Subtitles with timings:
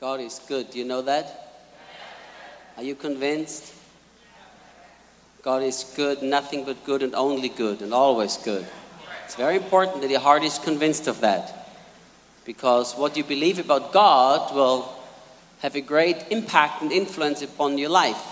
[0.00, 0.70] God is good.
[0.70, 1.56] Do you know that?
[2.76, 3.74] Are you convinced?
[5.42, 8.64] God is good, nothing but good, and only good, and always good.
[9.24, 11.74] It's very important that your heart is convinced of that.
[12.44, 14.88] Because what you believe about God will
[15.62, 18.22] have a great impact and influence upon your life.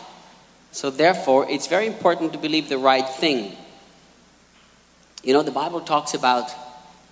[0.70, 3.56] So, therefore, it's very important to believe the right thing.
[5.24, 6.48] You know, the Bible talks about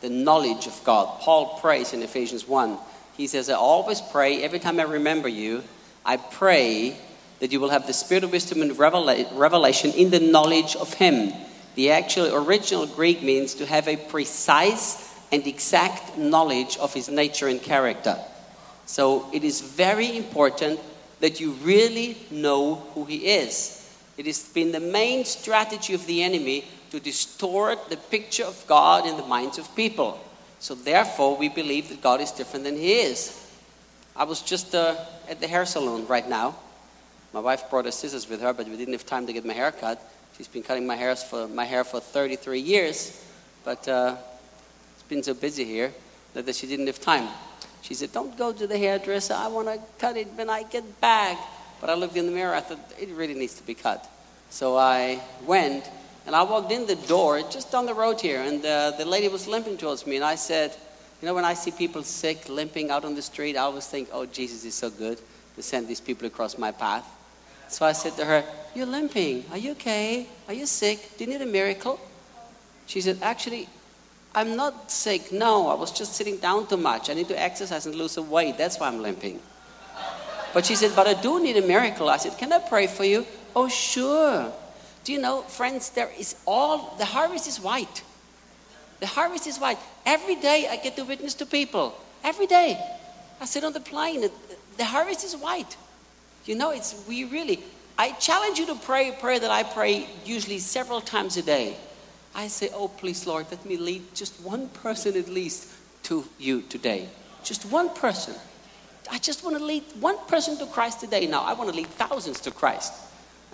[0.00, 1.18] the knowledge of God.
[1.23, 2.79] Paul prays in Ephesians 1.
[3.16, 5.62] He says, I always pray, every time I remember you,
[6.04, 6.96] I pray
[7.40, 11.32] that you will have the spirit of wisdom and revelation in the knowledge of Him.
[11.75, 17.48] The actual original Greek means to have a precise and exact knowledge of His nature
[17.48, 18.16] and character.
[18.86, 20.81] So it is very important
[21.20, 23.81] that you really know who He is.
[24.17, 29.06] It has been the main strategy of the enemy to distort the picture of God
[29.06, 30.20] in the minds of people.
[30.64, 33.39] So therefore, we believe that God is different than He is.
[34.17, 34.97] I was just uh,
[35.28, 36.56] at the hair salon right now.
[37.34, 39.53] My wife brought her scissors with her, but we didn't have time to get my
[39.53, 40.01] hair cut.
[40.39, 43.23] She's been cutting my hair for, my hair for 33 years,
[43.62, 44.17] but uh,
[44.95, 45.93] it's been so busy here
[46.33, 47.28] that she didn't have time.
[47.83, 49.34] She said, Don't go to the hairdresser.
[49.34, 51.37] I want to cut it when I get back.
[51.78, 52.55] But I looked in the mirror.
[52.55, 54.09] I thought, It really needs to be cut.
[54.49, 55.84] So I went
[56.27, 58.41] and I walked in the door just down the road here.
[58.41, 60.17] And uh, the lady was limping towards me.
[60.17, 60.75] And I said,
[61.20, 64.08] You know, when I see people sick, limping out on the street, I always think,
[64.12, 65.20] Oh, Jesus is so good
[65.56, 67.05] to send these people across my path.
[67.69, 68.44] So I said to her,
[68.75, 69.44] You're limping.
[69.50, 70.27] Are you okay?
[70.48, 71.16] Are you sick?
[71.19, 72.00] Do you need a miracle?
[72.86, 73.69] She said, Actually,
[74.34, 75.31] I'm not sick.
[75.31, 77.11] No, I was just sitting down too much.
[77.11, 78.56] I need to exercise and lose some weight.
[78.56, 79.41] That's why I'm limping.
[80.55, 82.09] But she said, But I do need a miracle.
[82.09, 83.27] I said, Can I pray for you?
[83.55, 84.50] Oh, sure.
[85.05, 88.02] Do you know, friends, there is all, the harvest is white.
[89.00, 89.78] The harvest is white.
[90.06, 91.94] Every day I get to witness to people.
[92.22, 92.78] Every day.
[93.41, 94.28] I sit on the plane.
[94.78, 95.77] The harvest is white.
[96.47, 97.62] You know, it's we really.
[97.98, 101.76] I challenge you to pray a prayer that I pray usually several times a day.
[102.34, 105.69] I say, Oh, please, Lord, let me lead just one person at least
[106.04, 107.09] to you today.
[107.43, 108.34] Just one person.
[109.10, 111.26] I just want to lead one person to Christ today.
[111.26, 112.93] Now, I want to lead thousands to Christ.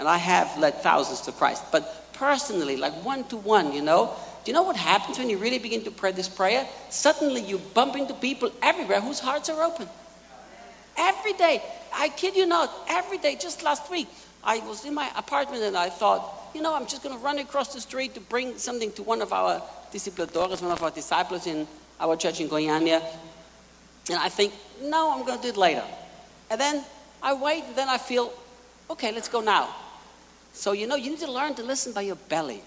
[0.01, 1.63] And I have led thousands to Christ.
[1.71, 5.37] But personally, like one to one, you know, do you know what happens when you
[5.37, 6.67] really begin to pray this prayer?
[6.89, 9.87] Suddenly you bump into people everywhere whose hearts are open.
[10.97, 11.63] Every day.
[11.93, 14.09] I kid you not, every day, just last week,
[14.43, 17.39] I was in my apartment and I thought, you know, I'm just going to run
[17.39, 19.63] across the street to bring something to one of our
[19.93, 21.67] discipladores, one of our disciples in
[22.01, 23.03] our church in Goiânia.
[24.09, 25.85] And I think, no, I'm going to do it later.
[26.51, 26.85] And then
[27.23, 28.33] I wait, and then I feel,
[28.89, 29.69] okay, let's go now.
[30.53, 32.63] So, you know, you need to learn to listen by your belly.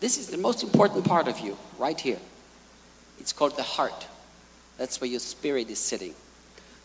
[0.00, 2.18] This is the most important part of you, right here.
[3.18, 4.06] It's called the heart.
[4.76, 6.14] That's where your spirit is sitting.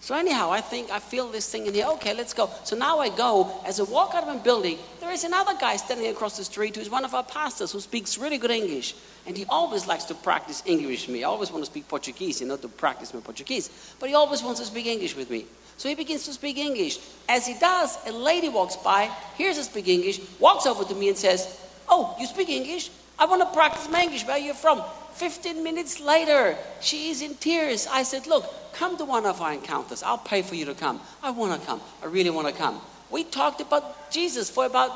[0.04, 1.86] So anyhow, I think I feel this thing in here.
[1.92, 2.50] Okay, let's go.
[2.66, 3.62] So now I go.
[3.66, 6.76] As I walk out of a building, there is another guy standing across the street
[6.76, 8.96] who's one of our pastors who speaks really good English.
[9.26, 11.24] And he always likes to practice English with me.
[11.24, 13.70] I always want to speak Portuguese, you know, to practice my Portuguese.
[13.98, 15.46] But he always wants to speak English with me.
[15.78, 17.00] So he begins to speak English.
[17.28, 21.10] As he does, a lady walks by, hears us speak English, walks over to me
[21.10, 22.90] and says, Oh, you speak English?
[23.20, 24.26] I want to practice my English.
[24.26, 24.82] Where are you from?
[25.14, 27.88] 15 minutes later, she is in tears.
[27.88, 30.04] I said, Look, come to one of our encounters.
[30.04, 31.00] I'll pay for you to come.
[31.22, 31.82] I want to come.
[32.02, 32.82] I really want to come.
[33.10, 34.92] We talked about Jesus for about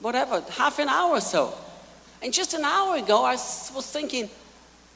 [0.00, 1.54] whatever, half an hour or so.
[2.22, 4.28] And just an hour ago, I was thinking,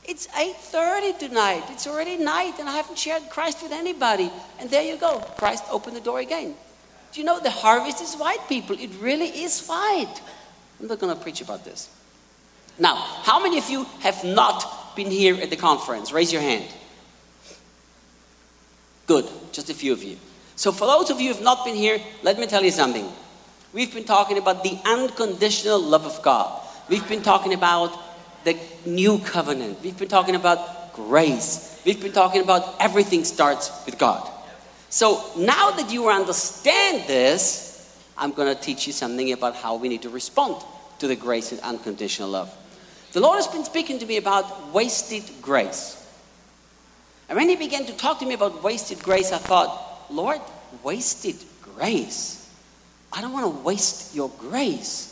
[0.04, 1.62] it's 8.30 tonight.
[1.68, 4.30] It's already night, and I haven't shared Christ with anybody.
[4.58, 5.20] And there you go.
[5.38, 6.54] Christ opened the door again.
[7.12, 8.76] Do you know the harvest is white, people?
[8.78, 10.20] It really is white.
[10.80, 11.88] I'm not going to preach about this.
[12.78, 16.10] Now, how many of you have not been here at the conference?
[16.10, 16.64] Raise your hand.
[19.06, 20.16] Good, just a few of you.
[20.56, 23.06] So, for those of you who have not been here, let me tell you something.
[23.72, 26.60] We've been talking about the unconditional love of God.
[26.88, 27.98] We've been talking about
[28.44, 29.82] the new covenant.
[29.82, 31.80] We've been talking about grace.
[31.84, 34.28] We've been talking about everything starts with God.
[34.88, 37.72] So, now that you understand this,
[38.16, 40.62] I'm going to teach you something about how we need to respond
[40.98, 42.54] to the grace and unconditional love.
[43.12, 45.98] The Lord has been speaking to me about wasted grace.
[47.28, 50.40] And when He began to talk to me about wasted grace, I thought, Lord,
[50.82, 52.50] wasted grace?
[53.12, 55.11] I don't want to waste your grace.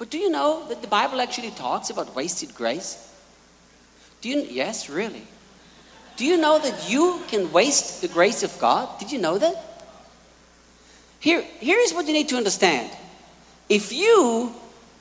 [0.00, 3.14] But do you know that the Bible actually talks about wasted grace?
[4.22, 5.26] Do you, yes, really.
[6.16, 8.98] Do you know that you can waste the grace of God?
[8.98, 9.84] Did you know that?
[11.18, 12.90] Here, here is what you need to understand.
[13.68, 14.54] If you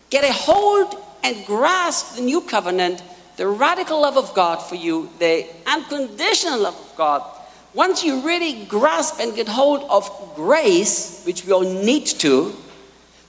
[0.10, 3.02] get a hold and grasp the new covenant,
[3.38, 7.24] the radical love of God for you, the unconditional love of God,
[7.74, 12.54] once you really grasp and get hold of grace, which we all need to,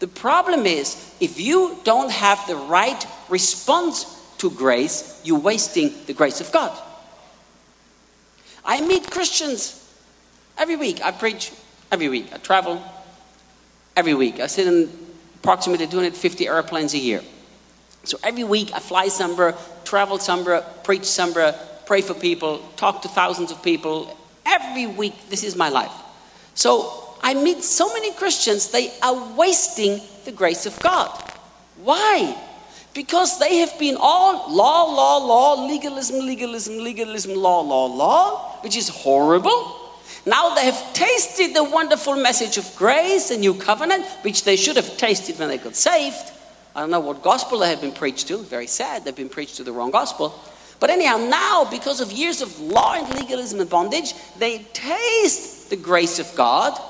[0.01, 4.05] the problem is if you don't have the right response
[4.39, 6.77] to grace, you're wasting the grace of God.
[8.65, 9.77] I meet Christians
[10.57, 11.05] every week.
[11.05, 11.53] I preach
[11.93, 12.33] every week.
[12.33, 12.83] I travel
[13.95, 14.41] every week.
[14.41, 14.91] I sit in
[15.37, 17.23] approximately 250 airplanes a year.
[18.05, 19.55] So every week I fly somewhere,
[19.85, 21.55] travel somewhere, preach somewhere,
[21.85, 24.17] pray for people, talk to thousands of people.
[24.47, 25.93] Every week, this is my life.
[26.55, 31.09] So I meet so many Christians, they are wasting the grace of God.
[31.83, 32.37] Why?
[32.95, 38.77] Because they have been all law, law, law, legalism, legalism, legalism, law, law, law, which
[38.77, 39.77] is horrible.
[40.27, 44.77] Now they have tasted the wonderful message of grace, the new covenant, which they should
[44.77, 46.33] have tasted when they got saved.
[46.75, 48.39] I don't know what gospel they have been preached to.
[48.39, 50.39] Very sad, they've been preached to the wrong gospel.
[50.79, 55.77] But anyhow, now, because of years of law and legalism and bondage, they taste the
[55.77, 56.81] grace of God.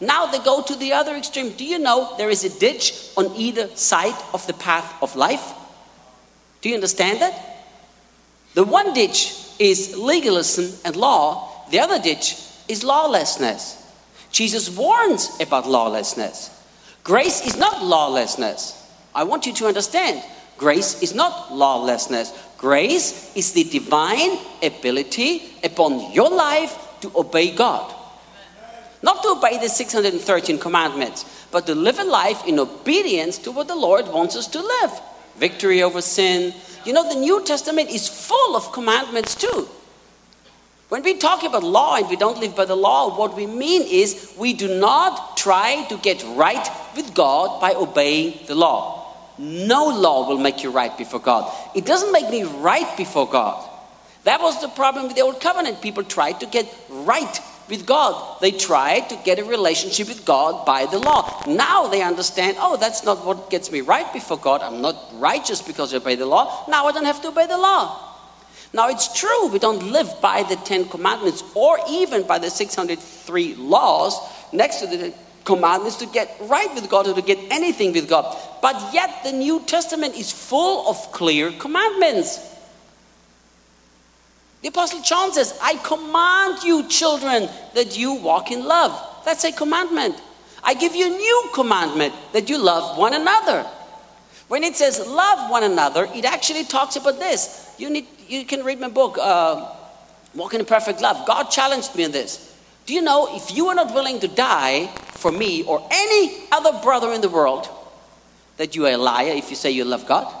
[0.00, 1.50] Now they go to the other extreme.
[1.50, 5.52] Do you know there is a ditch on either side of the path of life?
[6.62, 7.34] Do you understand that?
[8.54, 12.36] The one ditch is legalism and law, the other ditch
[12.66, 13.76] is lawlessness.
[14.32, 16.50] Jesus warns about lawlessness.
[17.04, 18.76] Grace is not lawlessness.
[19.14, 20.22] I want you to understand
[20.56, 22.32] grace is not lawlessness.
[22.58, 27.94] Grace is the divine ability upon your life to obey God.
[29.02, 33.68] Not to obey the 613 commandments, but to live a life in obedience to what
[33.68, 34.92] the Lord wants us to live.
[35.36, 36.54] Victory over sin.
[36.84, 39.68] You know, the New Testament is full of commandments too.
[40.90, 43.82] When we talk about law and we don't live by the law, what we mean
[43.82, 49.06] is we do not try to get right with God by obeying the law.
[49.38, 51.50] No law will make you right before God.
[51.74, 53.66] It doesn't make me right before God.
[54.24, 55.80] That was the problem with the old covenant.
[55.80, 58.40] People tried to get right with God.
[58.40, 61.42] They tried to get a relationship with God by the law.
[61.46, 64.60] Now they understand, oh, that's not what gets me right before God.
[64.62, 66.64] I'm not righteous because I obey the law.
[66.68, 68.08] Now I don't have to obey the law.
[68.72, 73.54] Now, it's true we don't live by the Ten Commandments or even by the 603
[73.56, 74.14] laws
[74.52, 75.12] next to the
[75.44, 78.36] commandments to get right with God or to get anything with God.
[78.62, 82.49] But yet, the New Testament is full of clear commandments.
[84.62, 88.92] The Apostle John says, I command you, children, that you walk in love.
[89.24, 90.20] That's a commandment.
[90.62, 93.62] I give you a new commandment that you love one another.
[94.48, 97.74] When it says love one another, it actually talks about this.
[97.78, 99.74] You, need, you can read my book, uh,
[100.34, 101.26] Walking in Perfect Love.
[101.26, 102.58] God challenged me in this.
[102.84, 106.78] Do you know if you are not willing to die for me or any other
[106.82, 107.68] brother in the world,
[108.58, 110.32] that you are a liar if you say you love God?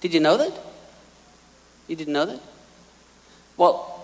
[0.00, 0.52] Did you know that?
[1.88, 2.40] You didn't know that?
[3.56, 3.96] Well,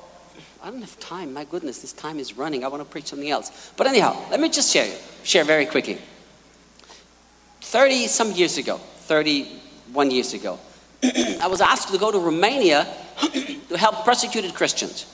[0.63, 1.35] I don't have time.
[1.35, 2.65] My goodness, this time is running.
[2.65, 3.73] I want to preach something else.
[3.77, 4.91] But anyhow, let me just share
[5.25, 5.99] share very quickly.
[7.61, 10.59] 30 some years ago, 31 years ago,
[11.03, 12.87] I was asked to go to Romania
[13.69, 15.07] to help persecuted Christians.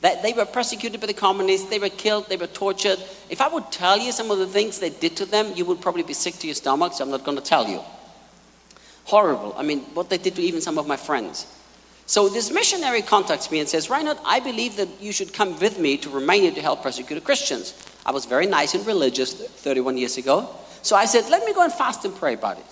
[0.00, 2.98] That they were persecuted by the communists, they were killed, they were tortured.
[3.30, 5.80] If I would tell you some of the things they did to them, you would
[5.80, 7.80] probably be sick to your stomach, so I'm not going to tell you.
[9.04, 9.54] Horrible.
[9.56, 11.46] I mean, what they did to even some of my friends.
[12.06, 15.78] So this missionary contacts me and says, Reinhard, I believe that you should come with
[15.78, 17.74] me to Romania to help persecuted Christians.
[18.04, 20.48] I was very nice and religious 31 years ago.
[20.82, 22.66] So I said, let me go and fast and pray about it.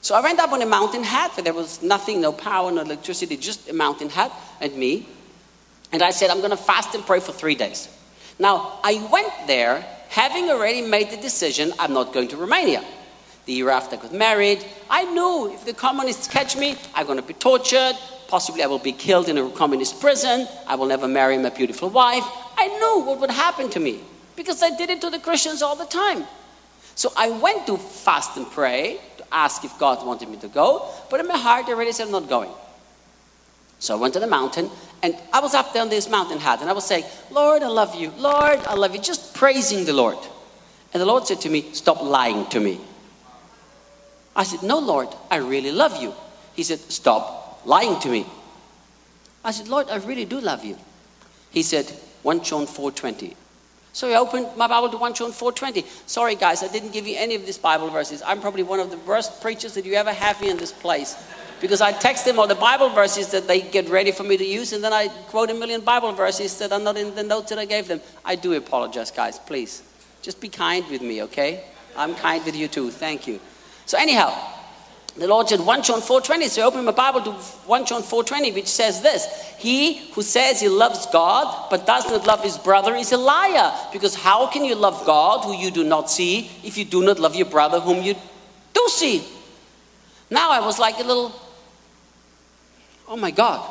[0.00, 2.82] So I went up on a mountain hut where there was nothing, no power, no
[2.82, 5.06] electricity, just a mountain hut and me.
[5.92, 7.88] And I said, I'm going to fast and pray for three days.
[8.38, 12.84] Now, I went there having already made the decision I'm not going to Romania.
[13.46, 17.18] The year after I got married, I knew if the communists catch me, I'm going
[17.18, 17.96] to be tortured.
[18.32, 20.48] Possibly I will be killed in a communist prison.
[20.66, 22.24] I will never marry my beautiful wife.
[22.56, 24.00] I knew what would happen to me
[24.36, 26.24] because I did it to the Christians all the time.
[26.94, 30.88] So I went to fast and pray to ask if God wanted me to go,
[31.10, 32.48] but in my heart I already said I'm not going.
[33.78, 34.70] So I went to the mountain,
[35.02, 37.68] and I was up there on this mountain hut, and I was saying, Lord, I
[37.68, 38.12] love you.
[38.16, 39.02] Lord, I love you.
[39.02, 40.16] Just praising the Lord.
[40.94, 42.80] And the Lord said to me, Stop lying to me.
[44.34, 46.14] I said, No, Lord, I really love you.
[46.54, 48.26] He said, Stop lying to me.
[49.44, 50.76] I said, Lord, I really do love you.
[51.50, 51.86] He said,
[52.22, 53.34] 1 John 4.20.
[53.92, 55.84] So I opened my Bible to 1 John 4.20.
[56.06, 58.22] Sorry, guys, I didn't give you any of these Bible verses.
[58.24, 61.16] I'm probably one of the worst preachers that you ever have here in this place.
[61.60, 64.44] Because I text them all the Bible verses that they get ready for me to
[64.44, 67.50] use, and then I quote a million Bible verses that are not in the notes
[67.50, 68.00] that I gave them.
[68.24, 69.82] I do apologize, guys, please.
[70.22, 71.64] Just be kind with me, okay?
[71.96, 72.90] I'm kind with you too.
[72.90, 73.38] Thank you.
[73.86, 74.34] So, anyhow,
[75.16, 78.54] The Lord said 1 John 4.20, so I open my Bible to 1 John 4.20,
[78.54, 79.26] which says this,
[79.58, 83.74] He who says he loves God but does not love his brother is a liar.
[83.92, 87.18] Because how can you love God who you do not see if you do not
[87.18, 88.14] love your brother whom you
[88.72, 89.22] do see?
[90.30, 91.38] Now I was like a little,
[93.06, 93.68] oh my God.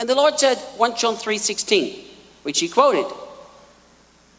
[0.00, 2.04] And the Lord said 1 John 3.16,
[2.42, 3.04] which he quoted.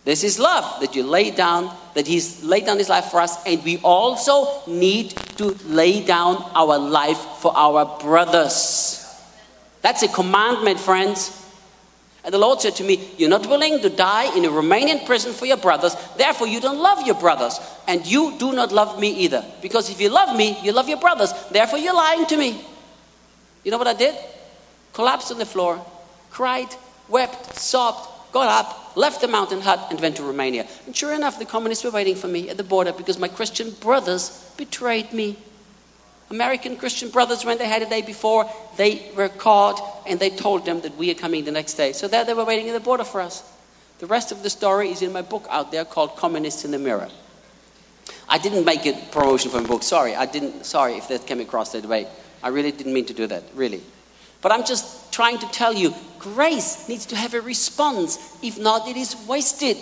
[0.06, 3.44] This is love that you lay down, that He's laid down His life for us,
[3.44, 9.02] and we also need to lay down our life for our brothers.
[9.82, 11.42] That's a commandment, friends.
[12.24, 15.34] And the Lord said to me, You're not willing to die in a Romanian prison
[15.34, 17.60] for your brothers, therefore you don't love your brothers.
[17.88, 19.44] And you do not love me either.
[19.62, 22.64] Because if you love me, you love your brothers, therefore you're lying to me.
[23.64, 24.16] You know what I did?
[24.94, 25.84] Collapsed on the floor,
[26.30, 26.70] cried,
[27.10, 30.68] wept, sobbed, got up, left the mountain hut, and went to Romania.
[30.86, 33.72] And sure enough, the communists were waiting for me at the border because my Christian
[33.72, 35.38] brothers betrayed me.
[36.32, 40.66] American Christian brothers, when they had a day before, they were caught and they told
[40.66, 41.92] them that we are coming the next day.
[41.92, 43.44] So there they were waiting at the border for us.
[44.00, 46.80] The rest of the story is in my book out there called Communists in the
[46.80, 47.10] Mirror.
[48.28, 49.84] I didn't make a promotion for my book.
[49.84, 50.66] Sorry, I didn't.
[50.66, 52.08] Sorry if that came across that way.
[52.42, 53.82] I really didn't mean to do that, really.
[54.46, 58.38] But I'm just trying to tell you grace needs to have a response.
[58.44, 59.76] If not, it is wasted.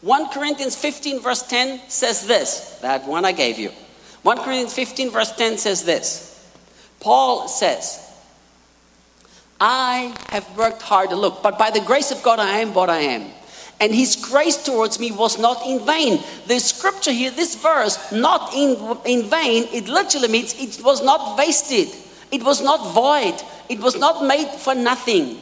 [0.00, 3.68] 1 Corinthians 15, verse 10 says this that one I gave you.
[4.22, 6.50] 1 Corinthians 15, verse 10 says this
[7.00, 8.00] Paul says,
[9.60, 12.88] I have worked hard to look, but by the grace of God I am what
[12.88, 13.30] I am.
[13.80, 16.24] And his grace towards me was not in vain.
[16.46, 21.36] The scripture here, this verse, not in, in vain, it literally means it was not
[21.36, 21.88] wasted.
[22.32, 23.36] It was not void.
[23.68, 25.40] It was not made for nothing.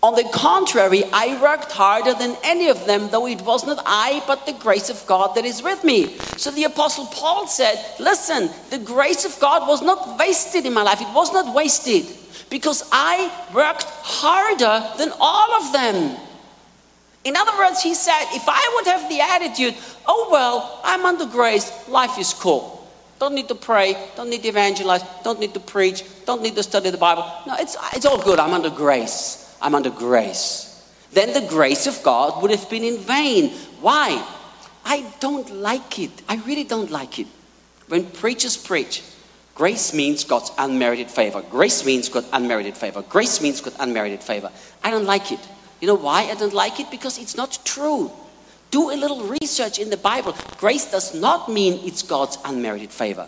[0.00, 4.22] On the contrary, I worked harder than any of them, though it was not I,
[4.28, 6.16] but the grace of God that is with me.
[6.36, 10.82] So the Apostle Paul said, Listen, the grace of God was not wasted in my
[10.82, 11.00] life.
[11.00, 12.06] It was not wasted
[12.48, 16.16] because I worked harder than all of them.
[17.24, 19.74] In other words, he said, If I would have the attitude,
[20.06, 22.88] oh, well, I'm under grace, life is cool.
[23.18, 26.62] Don't need to pray, don't need to evangelize, don't need to preach, don't need to
[26.62, 27.24] study the Bible.
[27.46, 28.38] No, it's, it's all good.
[28.38, 29.56] I'm under grace.
[29.62, 30.86] I'm under grace.
[31.10, 33.48] Then the grace of God would have been in vain.
[33.80, 34.22] Why?
[34.84, 36.10] I don't like it.
[36.28, 37.26] I really don't like it.
[37.88, 39.02] When preachers preach,
[39.54, 41.40] grace means God's unmerited favor.
[41.50, 43.00] Grace means God's unmerited favor.
[43.00, 44.52] Grace means God's unmerited favor.
[44.84, 45.40] I don't like it.
[45.80, 46.90] You know why I don't like it?
[46.90, 48.12] Because it's not true.
[48.70, 50.36] Do a little research in the Bible.
[50.58, 53.26] Grace does not mean it's God's unmerited favor.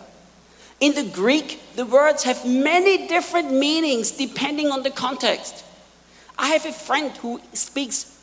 [0.81, 5.63] In the Greek, the words have many different meanings depending on the context.
[6.37, 8.19] I have a friend who speaks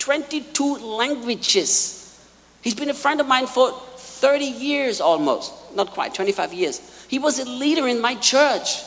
[0.00, 2.20] 22 languages.
[2.62, 7.06] He's been a friend of mine for 30 years almost, not quite, 25 years.
[7.08, 8.82] He was a leader in my church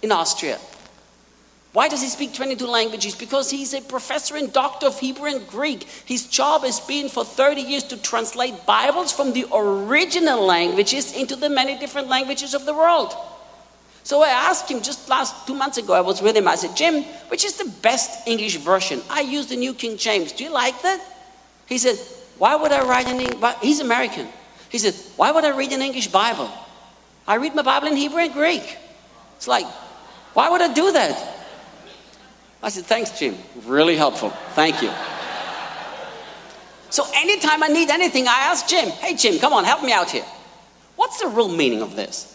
[0.00, 0.58] in Austria.
[1.72, 3.14] Why does he speak 22 languages?
[3.14, 5.82] Because he's a professor and doctor of Hebrew and Greek.
[6.06, 11.36] His job has been for 30 years to translate Bibles from the original languages into
[11.36, 13.14] the many different languages of the world.
[14.02, 16.48] So I asked him just last two months ago, I was with him.
[16.48, 19.02] I said, Jim, which is the best English version?
[19.10, 20.32] I use the New King James.
[20.32, 21.04] Do you like that?
[21.66, 21.96] He said,
[22.38, 24.26] Why would I write an English He's American.
[24.70, 26.50] He said, Why would I read an English Bible?
[27.26, 28.78] I read my Bible in Hebrew and Greek.
[29.36, 29.66] It's like,
[30.32, 31.37] why would I do that?
[32.62, 33.36] I said, Thanks, Jim.
[33.64, 34.30] Really helpful.
[34.54, 34.90] Thank you.
[36.90, 40.10] So anytime I need anything, I ask Jim, Hey, Jim, come on, help me out
[40.10, 40.24] here.
[40.96, 42.34] What's the real meaning of this?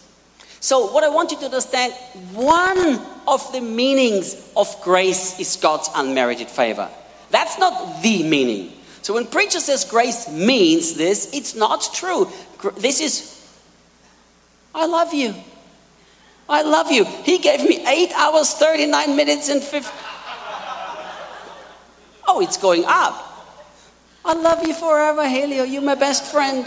[0.63, 1.91] So, what I want you to understand
[2.31, 6.89] one of the meanings of grace is God's unmerited favor.
[7.31, 8.71] That's not the meaning.
[9.01, 12.31] So, when preacher says grace means this, it's not true.
[12.77, 13.53] This is,
[14.73, 15.35] I love you.
[16.47, 17.03] I love you.
[17.25, 19.91] He gave me 8 hours, 39 minutes, and 50.
[22.35, 23.13] Oh, it's going up.
[24.25, 25.65] I love you forever, Helio.
[25.65, 26.65] You're my best friend.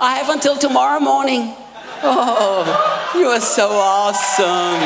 [0.00, 1.56] I have until tomorrow morning.
[2.04, 4.78] Oh, you are so awesome.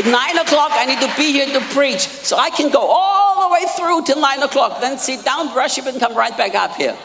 [0.00, 2.00] At nine o'clock, I need to be here to preach.
[2.00, 5.78] So I can go all the way through till nine o'clock, then sit down, brush
[5.78, 6.96] up, and come right back up here.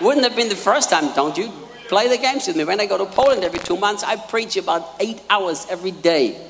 [0.00, 1.50] Wouldn't have been the first time, don't you?
[1.88, 2.62] Play the games with me.
[2.62, 6.40] When I go to Poland every two months, I preach about eight hours every day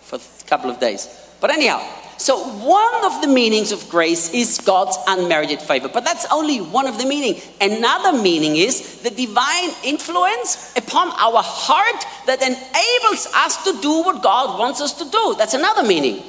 [0.00, 1.19] for a couple of days.
[1.40, 1.82] But anyhow,
[2.18, 6.86] so one of the meanings of grace is God's unmerited favor, but that's only one
[6.86, 7.40] of the meaning.
[7.62, 14.22] Another meaning is the divine influence upon our heart that enables us to do what
[14.22, 15.34] God wants us to do.
[15.38, 16.22] That's another meaning.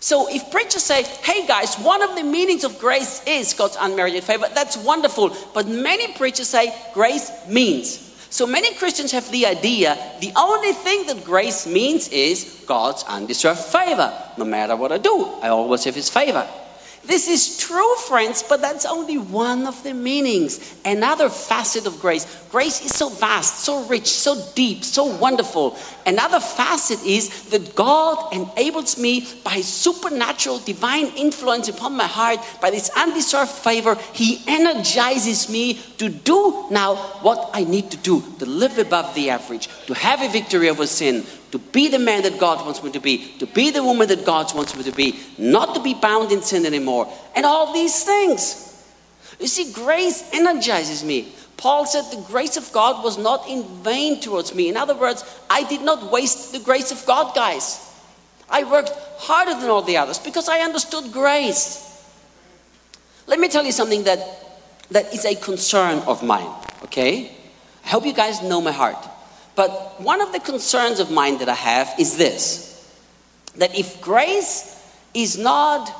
[0.00, 4.24] So if preachers say, hey guys, one of the meanings of grace is God's unmerited
[4.24, 5.36] favor, that's wonderful.
[5.54, 8.09] But many preachers say grace means.
[8.30, 13.58] So many Christians have the idea the only thing that grace means is God's undeserved
[13.58, 14.12] favor.
[14.38, 16.46] No matter what I do, I always have His favor.
[17.04, 20.60] This is true, friends, but that's only one of the meanings.
[20.84, 22.24] Another facet of grace.
[22.52, 25.76] Grace is so vast, so rich, so deep, so wonderful.
[26.06, 32.70] Another facet is that God enables me by supernatural divine influence upon my heart, by
[32.70, 33.96] this undeserved favor.
[34.12, 39.30] He energizes me to do now what I need to do to live above the
[39.30, 42.90] average, to have a victory over sin, to be the man that God wants me
[42.92, 45.94] to be, to be the woman that God wants me to be, not to be
[45.94, 48.66] bound in sin anymore, and all these things.
[49.38, 51.32] You see, grace energizes me.
[51.60, 54.70] Paul said the grace of God was not in vain towards me.
[54.70, 57.86] In other words, I did not waste the grace of God, guys.
[58.48, 61.86] I worked harder than all the others because I understood grace.
[63.26, 64.20] Let me tell you something that,
[64.90, 66.50] that is a concern of mine,
[66.84, 67.30] okay?
[67.84, 68.96] I hope you guys know my heart.
[69.54, 72.68] But one of the concerns of mine that I have is this
[73.56, 75.92] that if grace is not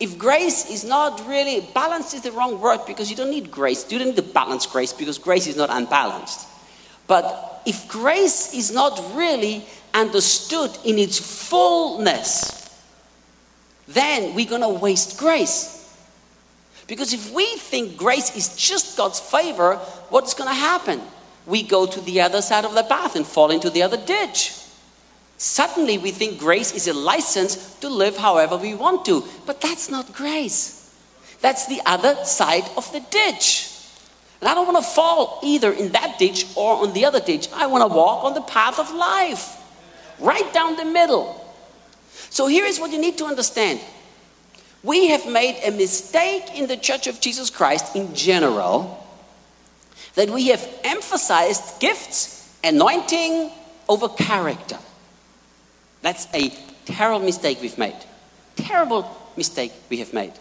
[0.00, 3.90] if grace is not really balanced is the wrong word because you don't need grace.
[3.90, 6.48] You don't need to balance grace because grace is not unbalanced.
[7.06, 12.64] But if grace is not really understood in its fullness
[13.88, 15.72] then we're going to waste grace.
[16.86, 19.76] Because if we think grace is just god's favor
[20.10, 21.00] what's going to happen?
[21.46, 24.54] We go to the other side of the path and fall into the other ditch.
[25.36, 29.24] Suddenly, we think grace is a license to live however we want to.
[29.46, 30.80] But that's not grace.
[31.40, 33.70] That's the other side of the ditch.
[34.40, 37.48] And I don't want to fall either in that ditch or on the other ditch.
[37.54, 39.56] I want to walk on the path of life,
[40.18, 41.40] right down the middle.
[42.30, 43.80] So here is what you need to understand.
[44.82, 49.02] We have made a mistake in the Church of Jesus Christ in general
[50.14, 53.50] that we have emphasized gifts, anointing
[53.88, 54.78] over character.
[56.04, 56.50] That's a
[56.84, 57.96] terrible mistake we've made.
[58.56, 60.34] Terrible mistake we have made.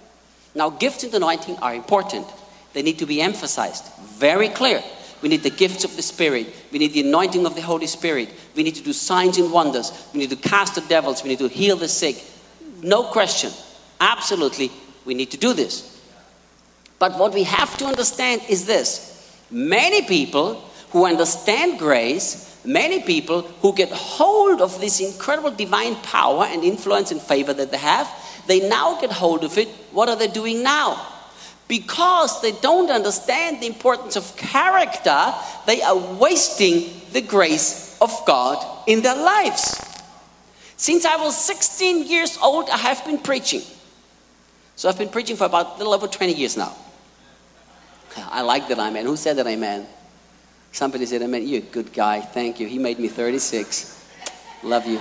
[0.53, 2.27] Now, gifts and anointing are important.
[2.73, 3.85] They need to be emphasized.
[4.17, 4.83] Very clear.
[5.21, 6.53] We need the gifts of the Spirit.
[6.73, 8.27] We need the anointing of the Holy Spirit.
[8.57, 9.93] We need to do signs and wonders.
[10.13, 11.23] We need to cast the devils.
[11.23, 12.21] We need to heal the sick.
[12.81, 13.51] No question.
[14.01, 14.69] Absolutely,
[15.05, 15.97] we need to do this.
[16.99, 19.11] But what we have to understand is this
[19.49, 20.55] Many people
[20.89, 27.11] who understand grace, many people who get hold of this incredible divine power and influence
[27.11, 28.09] and favor that they have,
[28.47, 29.67] they now get hold of it.
[29.91, 31.07] What are they doing now?
[31.67, 35.33] Because they don't understand the importance of character,
[35.65, 39.79] they are wasting the grace of God in their lives.
[40.75, 43.61] Since I was 16 years old, I have been preaching.
[44.75, 46.75] So I've been preaching for about a little over 20 years now.
[48.17, 49.05] I like that amen.
[49.05, 49.87] Who said that amen?
[50.73, 51.47] Somebody said amen.
[51.47, 52.19] You're a good guy.
[52.19, 52.67] Thank you.
[52.67, 54.05] He made me 36.
[54.63, 54.99] Love you.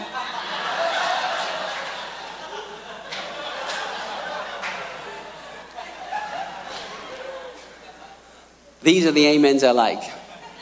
[8.83, 10.03] These are the amens I like.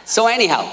[0.05, 0.71] So, anyhow,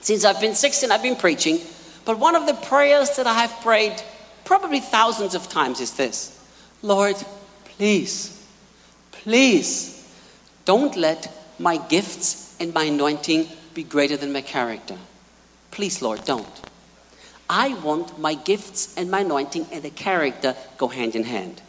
[0.00, 1.60] since I've been 16, I've been preaching.
[2.04, 4.02] But one of the prayers that I have prayed
[4.44, 6.44] probably thousands of times is this
[6.82, 7.14] Lord,
[7.76, 8.44] please,
[9.12, 10.12] please
[10.64, 14.96] don't let my gifts and my anointing be greater than my character.
[15.70, 16.46] Please, Lord, don't.
[17.50, 21.62] I want my gifts and my anointing and the character go hand in hand.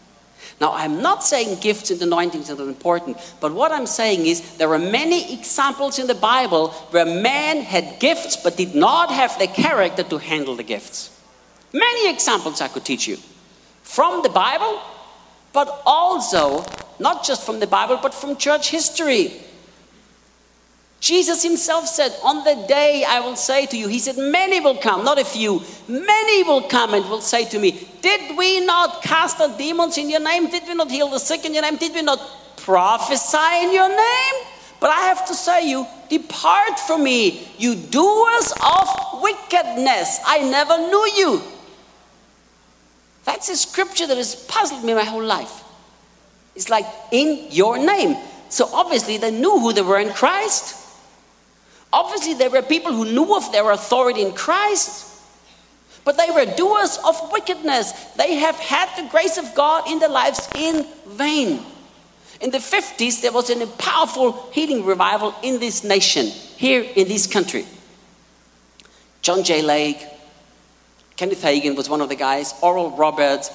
[0.60, 4.58] Now, I'm not saying gifts and anointings are not important, but what I'm saying is
[4.58, 9.38] there are many examples in the Bible where man had gifts but did not have
[9.40, 11.16] the character to handle the gifts.
[11.74, 13.18] Many examples I could teach you
[13.84, 14.82] from the Bible,
[15.54, 16.66] but also
[17.00, 19.42] not just from the Bible, but from church history.
[21.00, 24.78] Jesus himself said, On the day I will say to you, He said, Many will
[24.78, 29.02] come, not a few, many will come and will say to me, Did we not
[29.02, 30.50] cast out demons in your name?
[30.50, 31.78] Did we not heal the sick in your name?
[31.78, 32.20] Did we not
[32.58, 34.46] prophesy in your name?
[34.80, 40.20] But I have to say, you depart from me, you doers of wickedness.
[40.26, 41.42] I never knew you.
[43.26, 45.64] That's a scripture that has puzzled me my whole life.
[46.56, 48.18] It's like, in your name.
[48.50, 50.79] So obviously they knew who they were in Christ.
[51.92, 55.08] Obviously, there were people who knew of their authority in Christ,
[56.06, 57.92] but they were doers of wickedness.
[58.16, 61.62] They have had the grace of God in their lives in vain.
[62.42, 67.28] In the 50s, there was a powerful healing revival in this nation, here in this
[67.28, 67.66] country.
[69.22, 69.62] John J.
[69.62, 70.02] Lake,
[71.18, 73.52] Kenneth Hagin was one of the guys, Oral Roberts,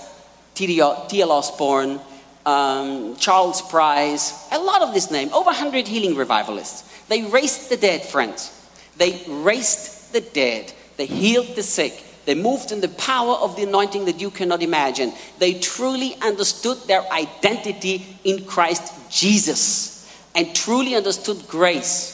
[0.54, 1.32] T.L.
[1.32, 1.98] Osborn,
[2.46, 6.82] um, Charles Price, a lot of this name, over 100 healing revivalists.
[7.08, 8.50] They raised the dead, friends.
[8.96, 10.72] They raised the dead.
[10.96, 12.04] They healed the sick.
[12.24, 15.12] They moved in the power of the anointing that you cannot imagine.
[15.38, 19.94] They truly understood their identity in Christ Jesus
[20.34, 22.12] and truly understood grace.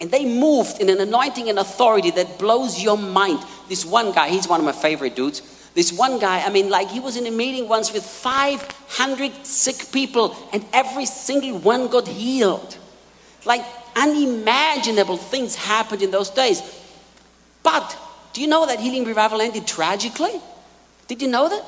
[0.00, 3.38] And they moved in an anointing and authority that blows your mind.
[3.68, 5.40] This one guy, he's one of my favorite dudes.
[5.74, 9.90] This one guy, I mean, like he was in a meeting once with 500 sick
[9.90, 12.76] people, and every single one got healed.
[13.44, 13.64] Like
[13.96, 16.62] unimaginable things happened in those days.
[17.62, 17.96] But
[18.32, 20.40] do you know that healing revival ended tragically?
[21.08, 21.64] Did you know that?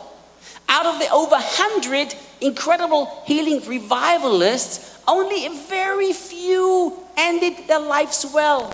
[0.68, 8.26] Out of the over 100 incredible healing revivalists, only a very few ended their lives
[8.32, 8.72] well.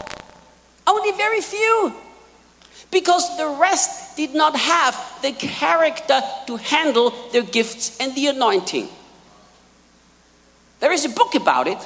[0.87, 1.95] Only very few.
[2.91, 8.89] Because the rest did not have the character to handle their gifts and the anointing.
[10.81, 11.79] There is a book about it.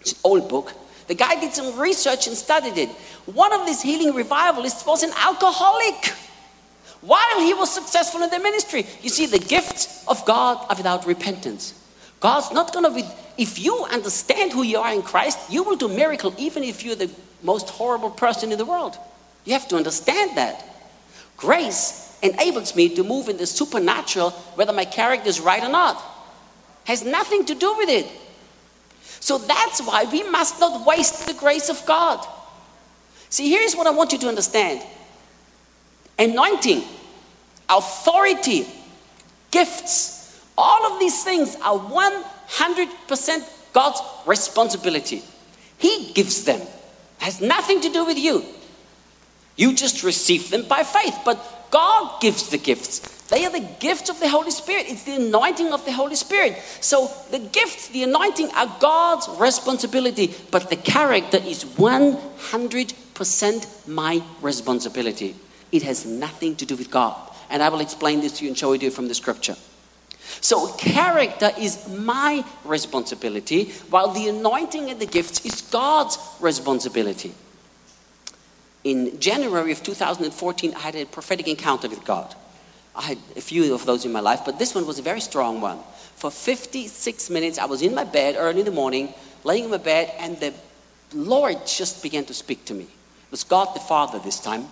[0.00, 0.72] It's an old book.
[1.06, 2.88] The guy did some research and studied it.
[3.26, 6.12] One of these healing revivalists was an alcoholic
[7.00, 8.86] while he was successful in the ministry.
[9.02, 11.74] You see, the gifts of God are without repentance.
[12.20, 15.76] God's not going to, with if you understand who you are in Christ, you will
[15.76, 17.10] do miracle even if you're the
[17.42, 18.96] most horrible person in the world.
[19.44, 20.64] You have to understand that.
[21.36, 26.02] Grace enables me to move in the supernatural whether my character is right or not.
[26.84, 28.06] Has nothing to do with it.
[29.20, 32.26] So that's why we must not waste the grace of God.
[33.30, 34.82] See, here's what I want you to understand
[36.18, 36.84] anointing,
[37.68, 38.66] authority,
[39.50, 45.22] gifts, all of these things are 100% God's responsibility.
[45.78, 46.60] He gives them,
[47.18, 48.44] has nothing to do with you.
[49.56, 52.98] You just receive them by faith, but God gives the gifts.
[53.28, 54.86] They are the gifts of the Holy Spirit.
[54.88, 56.58] It's the anointing of the Holy Spirit.
[56.80, 65.34] So the gifts, the anointing are God's responsibility, but the character is 100% my responsibility.
[65.72, 67.16] It has nothing to do with God.
[67.50, 69.56] And I will explain this to you and show it to you from the scripture.
[70.40, 77.34] So, character is my responsibility, while the anointing and the gifts is God's responsibility.
[78.84, 82.34] In January of 2014, I had a prophetic encounter with God.
[82.94, 85.20] I had a few of those in my life, but this one was a very
[85.20, 85.78] strong one.
[86.16, 89.78] For 56 minutes, I was in my bed early in the morning, laying in my
[89.78, 90.52] bed, and the
[91.14, 92.84] Lord just began to speak to me.
[92.84, 94.66] It was God the Father this time.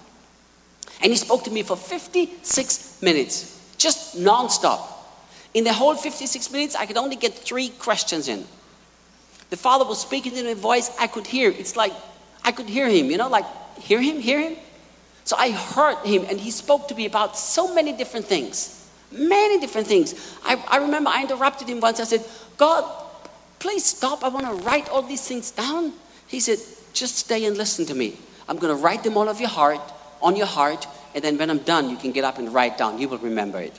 [1.01, 4.89] And He spoke to me for 56 minutes, just nonstop.
[5.55, 8.45] In the whole 56 minutes, I could only get three questions in.
[9.49, 11.51] The Father was speaking in a voice I could hear.
[11.51, 11.93] It's like
[12.45, 13.45] I could hear Him, you know, like
[13.81, 14.57] hear Him, hear Him.
[15.25, 18.79] So I heard him, and he spoke to me about so many different things.
[19.13, 20.37] Many different things.
[20.45, 22.01] I, I remember I interrupted him once.
[22.01, 22.25] I said,
[22.57, 22.85] God,
[23.59, 24.25] please stop.
[24.25, 25.93] I want to write all these things down.
[26.27, 26.59] He said,
[26.93, 28.17] just stay and listen to me.
[28.49, 29.81] I'm going to write them all of your heart,
[30.21, 32.99] on your heart, and then when I'm done, you can get up and write down.
[32.99, 33.79] You will remember it.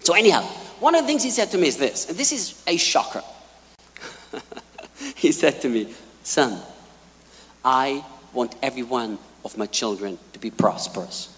[0.00, 0.42] So, anyhow,
[0.78, 3.22] one of the things he said to me is this, and this is a shocker.
[5.16, 6.60] he said to me, Son,
[7.64, 11.28] I want every one of my children to be prosperous.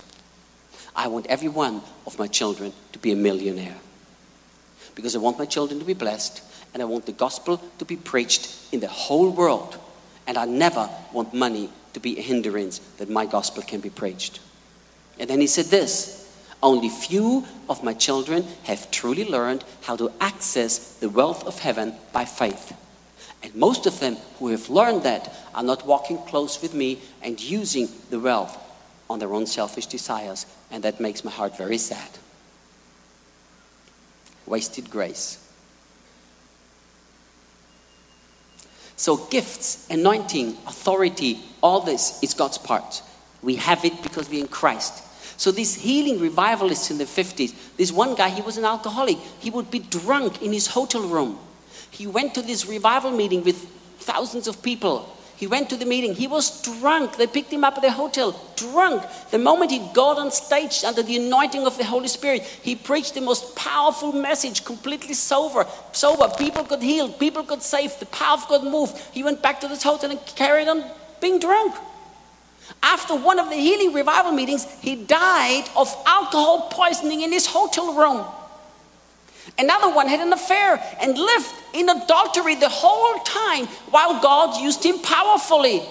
[0.97, 3.77] I want every one of my children to be a millionaire.
[4.95, 7.97] Because I want my children to be blessed and I want the gospel to be
[7.97, 9.79] preached in the whole world.
[10.27, 14.41] And I never want money to be a hindrance that my gospel can be preached.
[15.19, 16.21] And then he said this
[16.63, 21.95] only few of my children have truly learned how to access the wealth of heaven
[22.13, 22.73] by faith.
[23.45, 27.39] And most of them who have learned that are not walking close with me and
[27.39, 28.59] using the wealth
[29.11, 30.47] on their own selfish desires.
[30.71, 32.09] And that makes my heart very sad.
[34.47, 35.41] Wasted grace.
[38.97, 43.03] So, gifts, anointing, authority, all this is God's part.
[43.43, 45.03] We have it because we're in Christ.
[45.39, 49.19] So, these healing revivalists in the 50s, this one guy, he was an alcoholic.
[49.41, 51.39] He would be drunk in his hotel room.
[51.95, 53.69] He went to this revival meeting with
[54.01, 55.09] thousands of people.
[55.37, 56.15] He went to the meeting.
[56.15, 57.17] He was drunk.
[57.17, 59.05] They picked him up at the hotel, drunk.
[59.31, 63.15] The moment he got on stage under the anointing of the Holy Spirit, he preached
[63.15, 65.67] the most powerful message, completely sober.
[65.93, 66.29] Sober.
[66.37, 67.19] People got healed.
[67.21, 68.01] People got saved.
[68.01, 68.97] The power of God moved.
[69.13, 70.85] He went back to this hotel and carried on
[71.21, 71.77] being drunk.
[72.83, 77.95] After one of the healing revival meetings, he died of alcohol poisoning in his hotel
[77.95, 78.25] room.
[79.59, 84.85] Another one had an affair and lived in adultery the whole time while God used
[84.85, 85.83] him powerfully.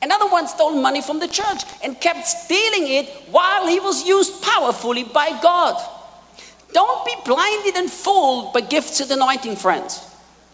[0.00, 4.42] Another one stole money from the church and kept stealing it while he was used
[4.42, 5.82] powerfully by God.
[6.72, 10.00] Don't be blinded and fooled by gifts and anointing, friends.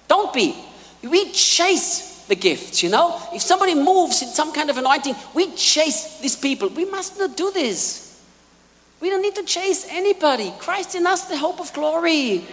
[0.08, 0.56] Don't be.
[1.02, 3.20] We chase the gifts, you know?
[3.32, 6.68] If somebody moves in some kind of anointing, we chase these people.
[6.68, 8.07] We must not do this.
[9.00, 10.52] We don't need to chase anybody.
[10.58, 12.44] Christ in us, the hope of glory.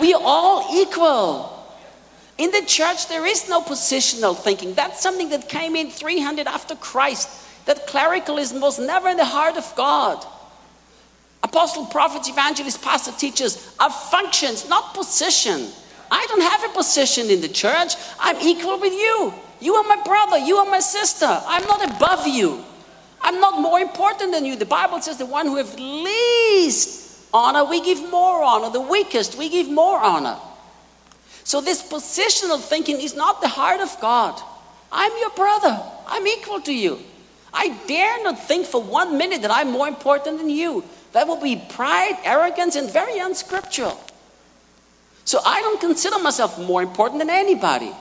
[0.00, 1.50] We are all equal.
[2.36, 4.74] In the church, there is no positional thinking.
[4.74, 7.28] That's something that came in 300 after Christ.
[7.66, 10.24] That clericalism was never in the heart of God.
[11.42, 15.68] Apostle, prophets, evangelists, pastor, teachers are functions, not position.
[16.10, 17.94] I don't have a position in the church.
[18.18, 19.32] I'm equal with you.
[19.60, 20.38] You are my brother.
[20.38, 21.26] You are my sister.
[21.26, 22.64] I'm not above you.
[23.24, 24.54] I'm not more important than you.
[24.54, 28.70] The Bible says the one who have least honor, we give more honor.
[28.70, 30.36] The weakest, we give more honor.
[31.42, 34.38] So this positional thinking is not the heart of God.
[34.92, 35.82] I'm your brother.
[36.06, 37.00] I'm equal to you.
[37.52, 40.84] I dare not think for one minute that I'm more important than you.
[41.12, 43.98] That will be pride, arrogance, and very unscriptural.
[45.24, 47.92] So I don't consider myself more important than anybody.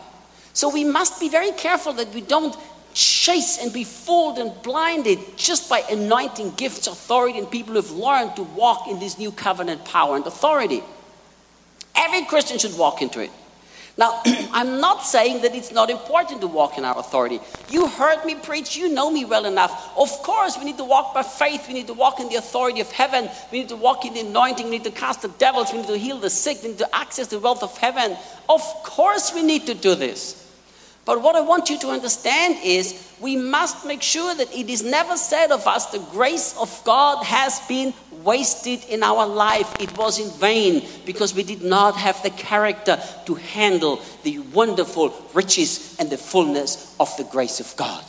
[0.52, 2.56] So we must be very careful that we don't
[2.94, 8.36] chase and be fooled and blinded just by anointing gifts, authority, and people who've learned
[8.36, 10.84] to walk in this new covenant power and authority.
[11.96, 13.32] Every Christian should walk into it.
[13.98, 17.40] Now, I'm not saying that it's not important to walk in our authority.
[17.70, 19.94] You heard me preach, you know me well enough.
[19.98, 22.82] Of course, we need to walk by faith, we need to walk in the authority
[22.82, 25.72] of heaven, we need to walk in the anointing, we need to cast the devils,
[25.72, 28.18] we need to heal the sick, we need to access the wealth of heaven.
[28.50, 30.43] Of course, we need to do this.
[31.06, 34.84] But what I want you to understand is we must make sure that it is
[34.84, 39.74] never said of us the grace of God has been wasted in our life.
[39.82, 45.14] It was in vain because we did not have the character to handle the wonderful
[45.34, 48.04] riches and the fullness of the grace of God.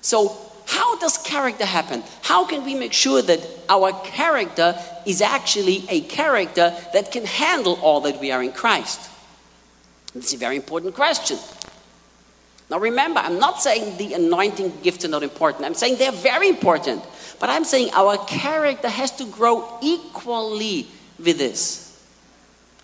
[0.00, 2.04] So, how does character happen?
[2.22, 7.80] How can we make sure that our character is actually a character that can handle
[7.82, 9.10] all that we are in Christ?
[10.14, 11.38] It's a very important question.
[12.70, 15.64] Now remember, I'm not saying the anointing gifts are not important.
[15.64, 17.02] I'm saying they're very important.
[17.38, 20.86] But I'm saying our character has to grow equally
[21.18, 21.88] with this.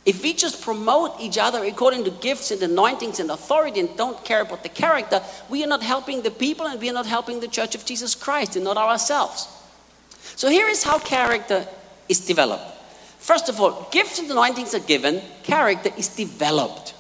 [0.04, 4.22] If we just promote each other according to gifts and anointings and authority and don't
[4.24, 7.40] care about the character, we are not helping the people and we are not helping
[7.40, 9.48] the church of Jesus Christ and not ourselves.
[10.34, 11.66] So here is how character
[12.08, 12.64] is developed.
[13.18, 16.94] First of all, gifts and anointings are given, character is developed.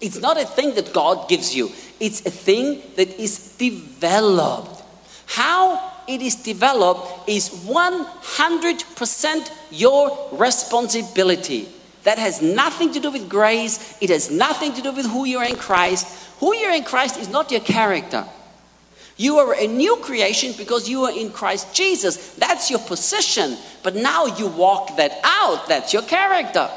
[0.00, 4.82] It's not a thing that God gives you, it's a thing that is developed.
[5.26, 11.68] How it is developed is 100% your responsibility.
[12.04, 15.38] That has nothing to do with grace, it has nothing to do with who you
[15.38, 16.06] are in Christ.
[16.38, 18.24] Who you are in Christ is not your character.
[19.16, 22.34] You are a new creation because you are in Christ Jesus.
[22.34, 23.56] That's your position.
[23.82, 25.66] But now you walk that out.
[25.68, 26.70] That's your character.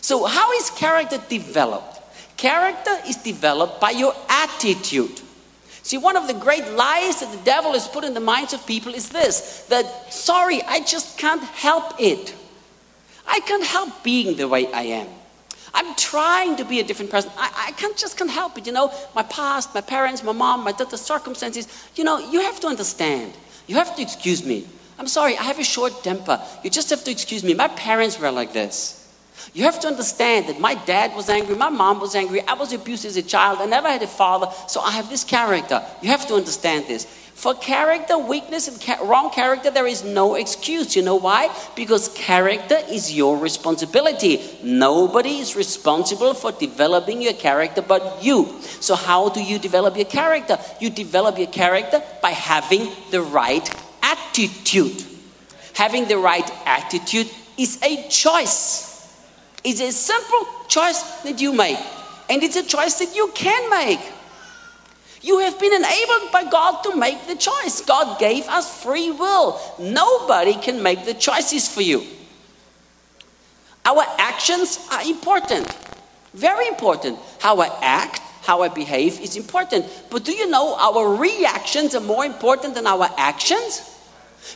[0.00, 2.00] So, how is character developed?
[2.36, 5.20] Character is developed by your attitude.
[5.82, 8.66] See, one of the great lies that the devil has put in the minds of
[8.66, 12.34] people is this that, sorry, I just can't help it.
[13.26, 15.06] I can't help being the way I am.
[15.74, 17.30] I'm trying to be a different person.
[17.36, 18.66] I, I can't just can't help it.
[18.66, 21.68] You know, my past, my parents, my mom, my dad, the circumstances.
[21.96, 23.34] You know, you have to understand.
[23.66, 24.66] You have to excuse me.
[24.98, 26.40] I'm sorry, I have a short temper.
[26.62, 27.54] You just have to excuse me.
[27.54, 29.03] My parents were like this.
[29.52, 32.72] You have to understand that my dad was angry, my mom was angry, I was
[32.72, 35.84] abused as a child, I never had a father, so I have this character.
[36.02, 37.06] You have to understand this.
[37.34, 40.94] For character weakness and ca- wrong character, there is no excuse.
[40.94, 41.54] You know why?
[41.74, 44.40] Because character is your responsibility.
[44.62, 48.60] Nobody is responsible for developing your character but you.
[48.80, 50.58] So, how do you develop your character?
[50.80, 53.68] You develop your character by having the right
[54.00, 55.04] attitude.
[55.74, 58.93] Having the right attitude is a choice.
[59.64, 61.78] It's a simple choice that you make,
[62.28, 64.00] and it's a choice that you can make.
[65.22, 67.80] You have been enabled by God to make the choice.
[67.80, 69.58] God gave us free will.
[69.78, 72.04] Nobody can make the choices for you.
[73.86, 75.66] Our actions are important,
[76.34, 77.18] very important.
[77.40, 79.86] How I act, how I behave is important.
[80.10, 83.80] But do you know our reactions are more important than our actions?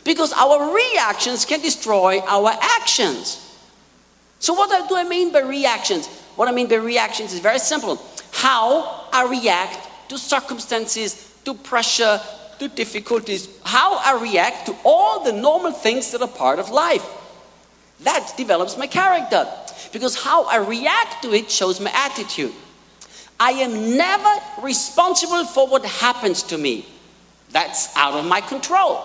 [0.03, 3.48] Because our reactions can destroy our actions.
[4.39, 6.07] So, what do I mean by reactions?
[6.35, 8.01] What I mean by reactions is very simple.
[8.31, 12.19] How I react to circumstances, to pressure,
[12.59, 17.05] to difficulties, how I react to all the normal things that are part of life.
[18.01, 19.45] That develops my character
[19.91, 22.53] because how I react to it shows my attitude.
[23.39, 26.85] I am never responsible for what happens to me.
[27.51, 29.03] That's out of my control.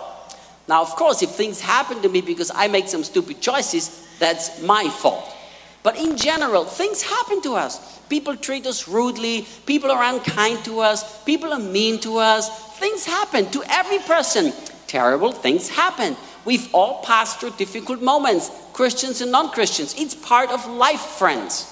[0.67, 4.61] Now, of course, if things happen to me because I make some stupid choices, that's
[4.61, 5.35] my fault.
[5.83, 7.99] But in general, things happen to us.
[8.09, 12.49] People treat us rudely, people are unkind to us, people are mean to us.
[12.79, 14.51] Things happen to every person.
[14.87, 16.15] Terrible things happen.
[16.43, 19.95] We've all passed through difficult moments, Christians and non Christians.
[19.97, 21.71] It's part of life, friends.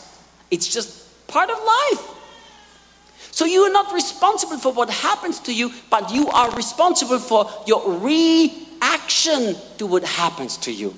[0.49, 2.09] It's just part of life.
[3.31, 7.49] So you are not responsible for what happens to you, but you are responsible for
[7.65, 10.95] your reaction to what happens to you.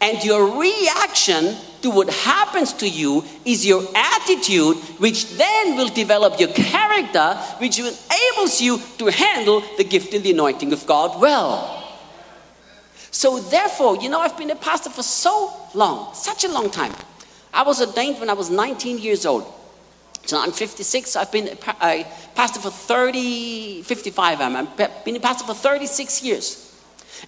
[0.00, 6.38] And your reaction to what happens to you is your attitude, which then will develop
[6.38, 11.78] your character, which enables you to handle the gift and the anointing of God well.
[13.10, 16.92] So, therefore, you know, I've been a pastor for so long, such a long time.
[17.52, 19.44] I was ordained when I was 19 years old.
[20.24, 21.16] So I'm 56.
[21.16, 21.48] I've been
[21.82, 24.40] a pastor for 30, 55.
[24.40, 26.71] I'm, I've been a pastor for 36 years.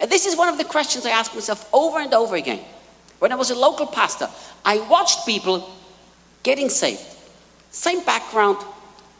[0.01, 2.61] And this is one of the questions I ask myself over and over again.
[3.19, 4.29] When I was a local pastor,
[4.65, 5.71] I watched people
[6.43, 7.05] getting saved.
[7.71, 8.59] Same background,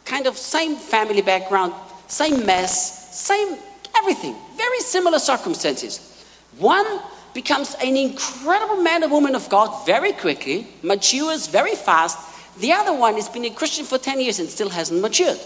[0.05, 1.73] kind of same family background,
[2.07, 3.57] same mess, same
[3.97, 4.35] everything.
[4.55, 6.25] Very similar circumstances.
[6.57, 6.99] One
[7.33, 12.17] becomes an incredible man or woman of God very quickly, matures very fast.
[12.59, 15.39] The other one has been a Christian for 10 years and still hasn't matured.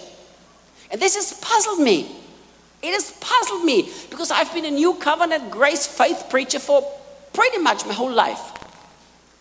[0.92, 2.16] And this has puzzled me.
[2.82, 6.82] It has puzzled me because I've been a new covenant grace faith preacher for
[7.34, 8.42] pretty much my whole life.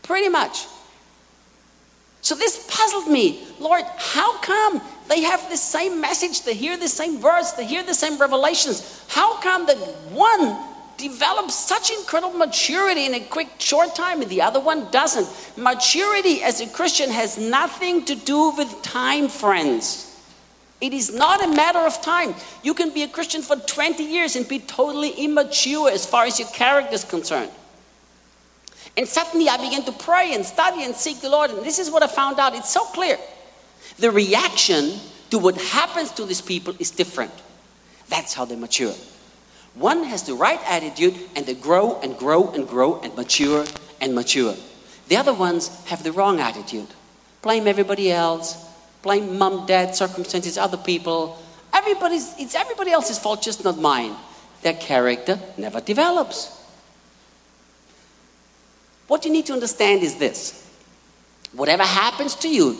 [0.02, 0.66] Pretty much.
[2.20, 3.46] So this puzzled me.
[3.60, 7.82] Lord, how come they have the same message, they hear the same words, they hear
[7.82, 9.04] the same revelations?
[9.08, 9.76] How come that
[10.10, 10.58] one
[10.96, 15.28] develops such incredible maturity in a quick, short time and the other one doesn't?
[15.56, 20.07] Maturity as a Christian has nothing to do with time, friends.
[20.80, 22.34] It is not a matter of time.
[22.62, 26.38] You can be a Christian for 20 years and be totally immature as far as
[26.38, 27.50] your character is concerned.
[28.96, 31.50] And suddenly I began to pray and study and seek the Lord.
[31.50, 32.54] And this is what I found out.
[32.54, 33.18] It's so clear.
[33.98, 34.94] The reaction
[35.30, 37.32] to what happens to these people is different.
[38.08, 38.94] That's how they mature.
[39.74, 43.64] One has the right attitude and they grow and grow and grow and mature
[44.00, 44.54] and mature.
[45.08, 46.88] The other ones have the wrong attitude.
[47.42, 48.67] Blame everybody else,
[49.08, 51.38] blame mom, dad, circumstances, other people.
[51.72, 54.14] Everybody's, it's everybody else's fault, just not mine.
[54.60, 56.54] Their character never develops.
[59.06, 60.70] What you need to understand is this
[61.54, 62.76] whatever happens to you,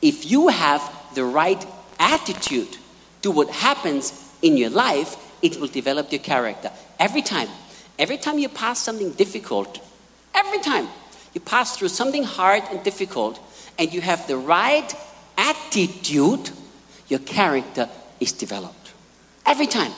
[0.00, 0.82] if you have
[1.14, 1.62] the right
[2.00, 2.78] attitude
[3.20, 6.70] to what happens in your life, it will develop your character.
[6.98, 7.48] Every time,
[7.98, 9.86] every time you pass something difficult,
[10.34, 10.88] every time
[11.34, 13.38] you pass through something hard and difficult,
[13.78, 14.94] and you have the right
[15.38, 16.50] attitude,
[17.08, 17.88] your character
[18.20, 18.92] is developed.
[19.46, 19.92] Every time.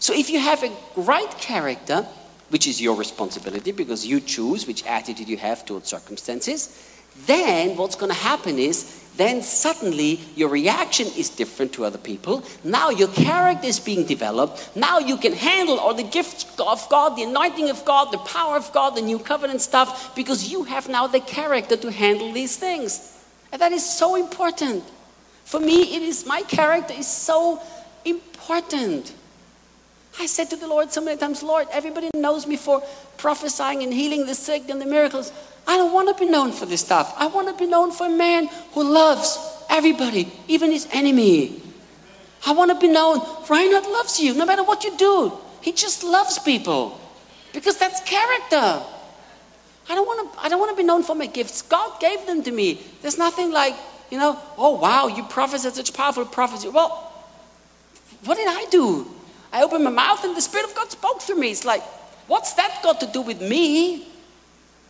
[0.00, 2.06] So if you have a right character,
[2.48, 6.90] which is your responsibility because you choose which attitude you have towards circumstances,
[7.26, 12.42] then what's going to happen is then suddenly your reaction is different to other people.
[12.64, 14.74] Now your character is being developed.
[14.74, 18.56] Now you can handle all the gifts of God, the anointing of God, the power
[18.56, 22.56] of God, the new covenant stuff, because you have now the character to handle these
[22.56, 23.13] things.
[23.54, 24.82] And that is so important.
[25.44, 27.62] For me, it is my character is so
[28.04, 29.14] important.
[30.18, 32.82] I said to the Lord so many times, Lord, everybody knows me for
[33.16, 35.30] prophesying and healing the sick and the miracles.
[35.68, 37.14] I don't want to be known for this stuff.
[37.16, 39.38] I want to be known for a man who loves
[39.70, 41.62] everybody, even his enemy.
[42.44, 45.32] I want to be known, Reinhard loves you no matter what you do.
[45.60, 47.00] He just loves people
[47.52, 48.82] because that's character.
[49.88, 51.62] I don't want to, I don't want to be known for my gifts.
[51.62, 52.80] God gave them to me.
[53.02, 53.74] There's nothing like,
[54.10, 56.68] you know, oh wow, you prophesied such powerful prophecy.
[56.68, 57.12] Well,
[58.24, 59.06] what did I do?
[59.52, 61.50] I opened my mouth and the Spirit of God spoke through me.
[61.50, 61.82] It's like,
[62.26, 64.08] what's that got to do with me?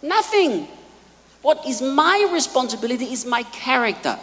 [0.01, 0.69] Nothing.
[1.43, 4.19] What is my responsibility is my character.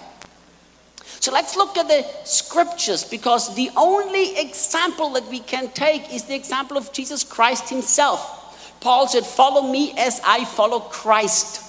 [1.20, 6.24] So let's look at the scriptures because the only example that we can take is
[6.24, 8.41] the example of Jesus Christ Himself.
[8.82, 11.68] Paul said, Follow me as I follow Christ.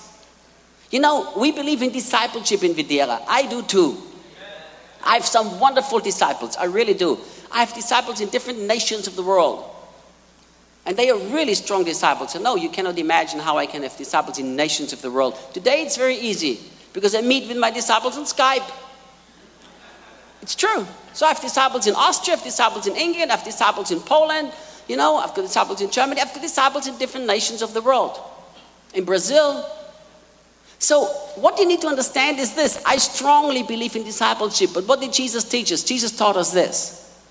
[0.91, 3.23] You know, we believe in discipleship in Videira.
[3.29, 3.97] I do too.
[5.05, 6.57] I have some wonderful disciples.
[6.57, 7.19] I really do.
[7.51, 9.69] I have disciples in different nations of the world.
[10.85, 12.35] And they are really strong disciples.
[12.35, 15.39] No, you cannot imagine how I can have disciples in nations of the world.
[15.55, 16.61] Today it's very easy
[16.93, 18.69] because I meet with my disciples on Skype.
[20.41, 20.87] It's true.
[21.13, 24.01] So I have disciples in Austria, I have disciples in England, I have disciples in
[24.01, 24.53] Poland,
[24.93, 27.81] you know, I've got disciples in Germany, I've got disciples in different nations of the
[27.81, 28.21] world,
[28.93, 29.67] in Brazil.
[30.79, 35.01] So, what you need to understand is this I strongly believe in discipleship, but what
[35.01, 35.83] did Jesus teach us?
[35.83, 36.79] Jesus taught us this.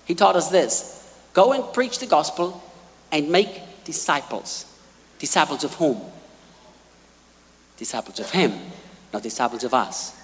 [0.05, 2.63] He taught us this go and preach the gospel,
[3.11, 4.65] and make disciples.
[5.19, 6.01] Disciples of whom?
[7.77, 8.53] Disciples of Him,
[9.13, 10.19] not disciples of us.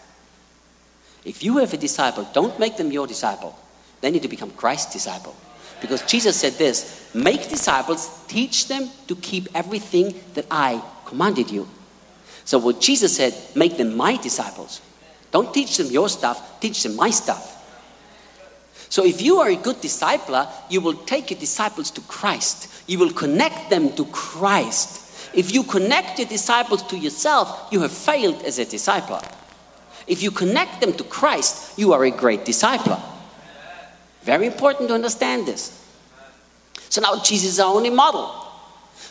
[1.23, 3.55] If you have a disciple, don't make them your disciple.
[4.01, 5.35] They need to become Christ's disciple.
[5.81, 11.67] Because Jesus said this make disciples, teach them to keep everything that I commanded you.
[12.45, 14.81] So, what Jesus said, make them my disciples.
[15.31, 17.53] Don't teach them your stuff, teach them my stuff.
[18.89, 22.71] So, if you are a good discipler, you will take your disciples to Christ.
[22.87, 25.33] You will connect them to Christ.
[25.33, 29.23] If you connect your disciples to yourself, you have failed as a discipler.
[30.07, 33.01] If you connect them to Christ, you are a great discipler.
[34.27, 35.71] Very important to understand this.
[36.89, 38.29] So now Jesus is our only model.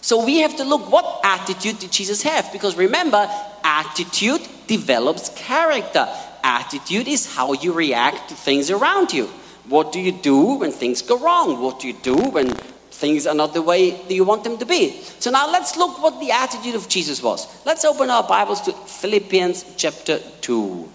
[0.03, 2.53] So we have to look what attitude did Jesus have?
[2.53, 3.27] Because remember,
[3.65, 6.07] attitude develops character.
[6.45, 9.25] Attitude is how you react to things around you.
[9.71, 11.63] What do you do when things go wrong?
[11.63, 12.51] What do you do when
[12.91, 15.01] things are not the way that you want them to be?
[15.19, 17.49] So now let's look what the attitude of Jesus was.
[17.65, 20.87] Let's open our Bibles to Philippians chapter 2.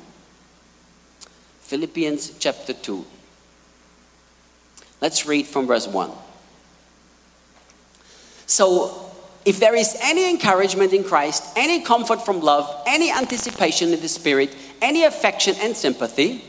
[1.62, 3.04] Philippians chapter 2.
[5.02, 6.12] Let's read from verse 1.
[8.46, 9.12] So,
[9.44, 14.08] if there is any encouragement in Christ, any comfort from love, any anticipation in the
[14.08, 16.44] Spirit, any affection and sympathy,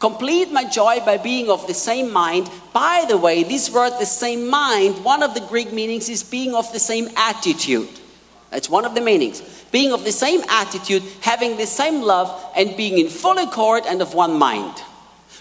[0.00, 2.50] complete my joy by being of the same mind.
[2.72, 6.54] By the way, this word, the same mind, one of the Greek meanings is being
[6.54, 7.88] of the same attitude.
[8.50, 9.42] That's one of the meanings.
[9.70, 14.02] Being of the same attitude, having the same love, and being in full accord and
[14.02, 14.74] of one mind.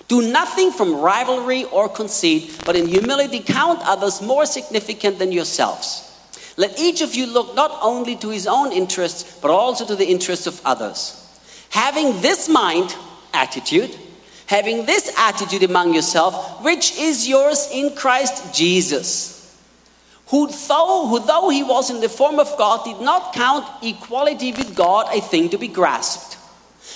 [0.09, 6.05] Do nothing from rivalry or conceit, but in humility count others more significant than yourselves.
[6.57, 10.09] Let each of you look not only to his own interests, but also to the
[10.09, 11.15] interests of others.
[11.69, 12.95] Having this mind,
[13.35, 13.95] attitude,
[14.47, 19.55] having this attitude among yourself, which is yours in Christ Jesus.
[20.29, 24.53] Who though, who though he was in the form of God, did not count equality
[24.53, 26.38] with God a thing to be grasped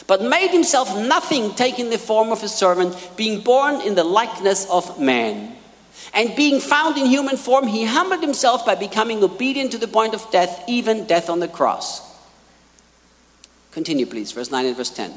[0.08, 4.70] but made himself nothing, taking the form of a servant, being born in the likeness
[4.70, 5.56] of man.
[6.14, 10.14] And being found in human form, he humbled himself by becoming obedient to the point
[10.14, 12.02] of death, even death on the cross.
[13.72, 15.14] Continue, please, verse 9 and verse 10,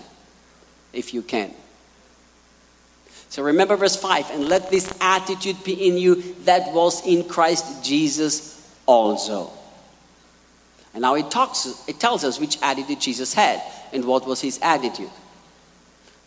[0.92, 1.52] if you can.
[3.28, 7.84] So remember verse 5 and let this attitude be in you that was in Christ
[7.84, 9.50] Jesus also.
[10.94, 13.60] And now it, talks, it tells us which attitude Jesus had
[13.92, 15.10] and what was his attitude.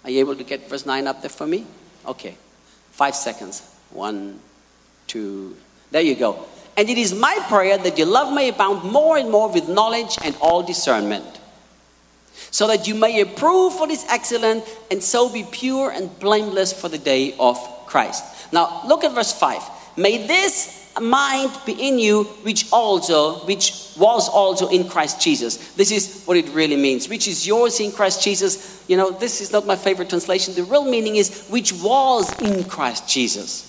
[0.04, 1.66] Are you able to get verse 9 up there for me?
[2.06, 2.36] Okay.
[2.92, 3.62] Five seconds.
[3.92, 4.40] One,
[5.08, 5.56] two.
[5.92, 6.46] There you go.
[6.78, 10.18] And it is my prayer that your love may abound more and more with knowledge
[10.24, 11.26] and all discernment,
[12.52, 16.88] so that you may approve what is excellent and so be pure and blameless for
[16.88, 18.24] the day of Christ.
[18.54, 19.62] Now, look at verse 5.
[19.98, 25.58] May this mind be in you which also which was also in Christ Jesus.
[25.76, 27.08] This is what it really means.
[27.08, 28.84] Which is yours in Christ Jesus.
[28.88, 30.56] You know, this is not my favorite translation.
[30.56, 33.66] The real meaning is which was in Christ Jesus.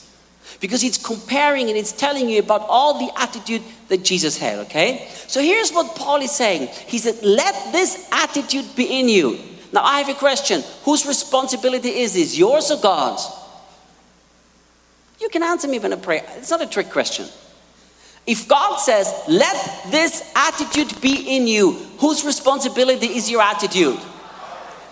[0.61, 5.09] Because it's comparing and it's telling you about all the attitude that Jesus had, okay?
[5.27, 6.69] So here's what Paul is saying.
[6.87, 9.39] He said, "Let this attitude be in you."
[9.73, 10.65] Now I have a question.
[10.85, 12.37] Whose responsibility is this?
[12.37, 13.27] Yours or God's?
[15.21, 16.23] You can answer me when I pray.
[16.37, 17.27] It's not a trick question.
[18.27, 19.55] If God says, let
[19.91, 23.99] this attitude be in you, whose responsibility is your attitude?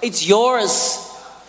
[0.02, 1.04] It's yours.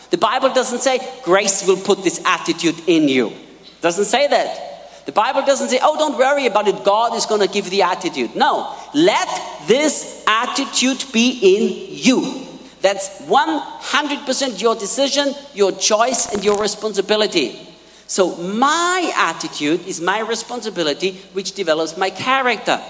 [0.10, 3.34] The Bible doesn't say grace will put this attitude in you.
[3.82, 5.06] Doesn't say that.
[5.06, 6.84] The Bible doesn't say, oh, don't worry about it.
[6.84, 8.36] God is going to give the attitude.
[8.36, 8.76] No.
[8.94, 9.28] Let
[9.68, 12.46] this attitude be in you.
[12.82, 17.69] That's 100% your decision, your choice, and your responsibility.
[18.10, 22.82] So, my attitude is my responsibility, which develops my character.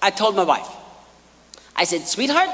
[0.00, 0.68] I told my wife,
[1.74, 2.48] I said, sweetheart,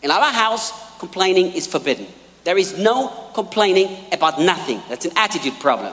[0.00, 2.06] in our house, complaining is forbidden.
[2.44, 4.80] There is no complaining about nothing.
[4.88, 5.92] That's an attitude problem.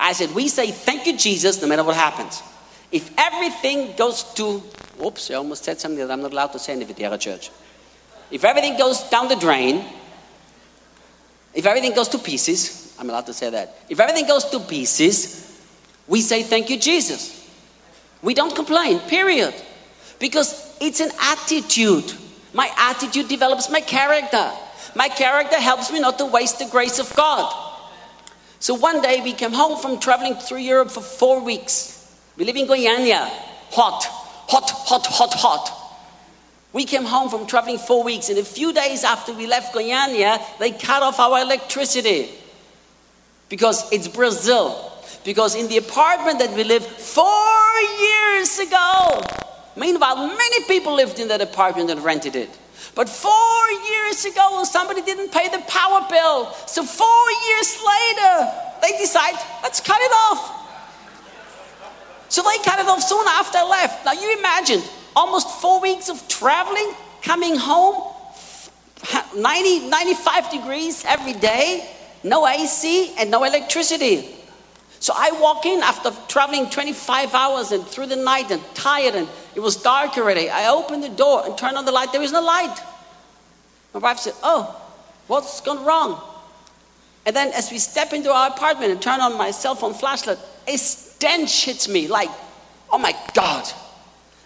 [0.00, 2.42] I said, we say thank you, Jesus, no matter what happens.
[2.90, 4.60] If everything goes to,
[5.00, 7.52] oops, I almost said something that I'm not allowed to say in the Videira church.
[8.32, 9.84] If everything goes down the drain,
[11.54, 13.76] if everything goes to pieces, I'm allowed to say that.
[13.88, 15.60] If everything goes to pieces,
[16.06, 17.48] we say, Thank you, Jesus.
[18.22, 19.54] We don't complain, period.
[20.18, 22.12] Because it's an attitude.
[22.52, 24.50] My attitude develops my character.
[24.94, 27.64] My character helps me not to waste the grace of God.
[28.58, 32.16] So one day we came home from traveling through Europe for four weeks.
[32.36, 33.28] We live in Goiânia.
[33.72, 34.04] Hot,
[34.48, 35.82] hot, hot, hot, hot.
[36.72, 40.40] We came home from traveling four weeks, and a few days after we left Goiânia,
[40.58, 42.30] they cut off our electricity
[43.48, 44.92] because it's Brazil.
[45.24, 49.22] Because in the apartment that we lived four years ago,
[49.76, 52.50] meanwhile, many people lived in that apartment and rented it.
[52.94, 56.52] But four years ago, somebody didn't pay the power bill.
[56.66, 60.62] So four years later, they decide, let's cut it off.
[62.28, 64.04] So they cut it off soon after I left.
[64.04, 64.82] Now you imagine
[65.14, 66.92] almost four weeks of traveling,
[67.22, 68.12] coming home,
[69.36, 71.95] 90, 95 degrees every day,
[72.28, 74.28] no AC and no electricity.
[75.00, 79.28] So I walk in after traveling 25 hours and through the night and tired and
[79.54, 80.50] it was dark already.
[80.50, 82.12] I open the door and turn on the light.
[82.12, 82.76] There is no light.
[83.94, 84.74] My wife said, Oh,
[85.26, 86.20] what's gone wrong?
[87.26, 90.38] And then as we step into our apartment and turn on my cell phone flashlight,
[90.68, 92.30] a stench hits me like,
[92.90, 93.68] oh my God.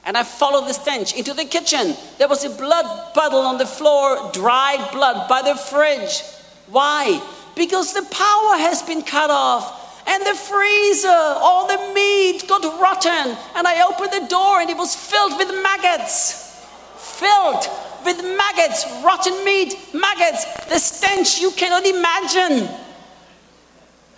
[0.07, 1.95] And I follow the stench into the kitchen.
[2.17, 6.23] There was a blood puddle on the floor, dried blood by the fridge.
[6.69, 7.21] Why?
[7.61, 10.03] Because the power has been cut off.
[10.07, 13.37] And the freezer, all the meat got rotten.
[13.55, 16.65] And I opened the door and it was filled with maggots.
[16.97, 17.69] Filled
[18.07, 22.67] with maggots, rotten meat, maggots, the stench you cannot imagine.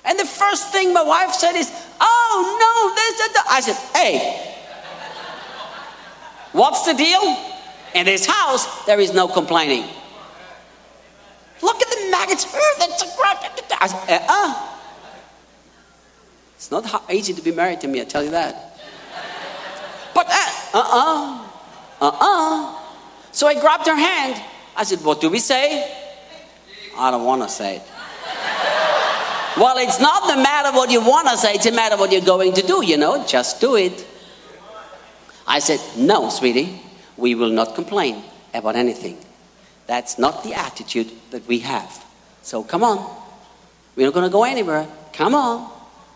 [0.04, 1.68] And the first thing my wife said is,
[2.00, 3.50] Oh no, there's a.
[3.50, 4.54] I said, Hey,
[6.52, 7.36] what's the deal?
[7.96, 9.88] In this house, there is no complaining.
[12.12, 12.44] Maggots.
[12.44, 13.42] A crap.
[13.80, 14.68] I said, uh-uh.
[16.54, 18.78] It's not easy to be married to me, I tell you that.
[20.14, 21.48] But uh uh
[22.00, 22.78] uh uh.
[23.32, 24.40] So I grabbed her hand.
[24.76, 25.90] I said, What do we say?
[26.96, 27.82] I don't want to say it.
[29.56, 32.12] well, it's not the matter what you want to say, it's a matter of what
[32.12, 34.06] you're going to do, you know, just do it.
[35.46, 36.80] I said, No, sweetie,
[37.16, 38.22] we will not complain
[38.54, 39.18] about anything.
[39.86, 42.01] That's not the attitude that we have.
[42.42, 43.22] So come on.
[43.96, 44.86] We're not going to go anywhere.
[45.12, 45.70] Come on.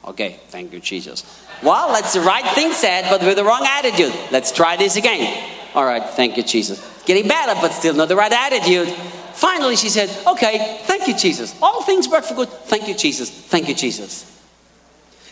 [0.04, 1.24] Okay, thank you, Jesus.
[1.62, 4.14] Well, that's the right thing said, but with the wrong attitude.
[4.30, 5.52] Let's try this again.
[5.74, 6.80] All right, thank you, Jesus.
[7.04, 8.88] Getting better, but still not the right attitude.
[9.34, 11.54] Finally, she said, Okay, thank you, Jesus.
[11.60, 12.48] All things work for good.
[12.48, 13.30] Thank you, Jesus.
[13.30, 14.32] Thank you, Jesus.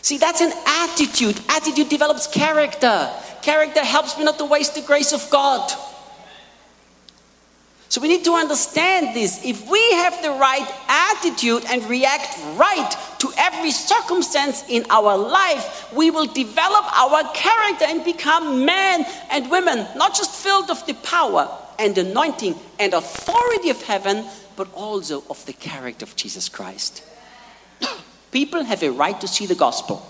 [0.03, 1.41] See, that's an attitude.
[1.49, 3.11] Attitude develops character.
[3.41, 5.73] Character helps me not to waste the grace of God.
[7.89, 9.45] So we need to understand this.
[9.45, 15.93] If we have the right attitude and react right to every circumstance in our life,
[15.93, 20.95] we will develop our character and become men and women, not just filled of the
[20.95, 24.25] power and anointing and authority of heaven,
[24.57, 27.03] but also of the character of Jesus Christ.
[28.33, 30.05] People have a right to see the gospel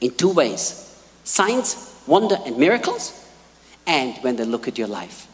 [0.00, 0.86] in two ways
[1.24, 3.12] signs, wonder, and miracles,
[3.86, 5.28] and when they look at your life.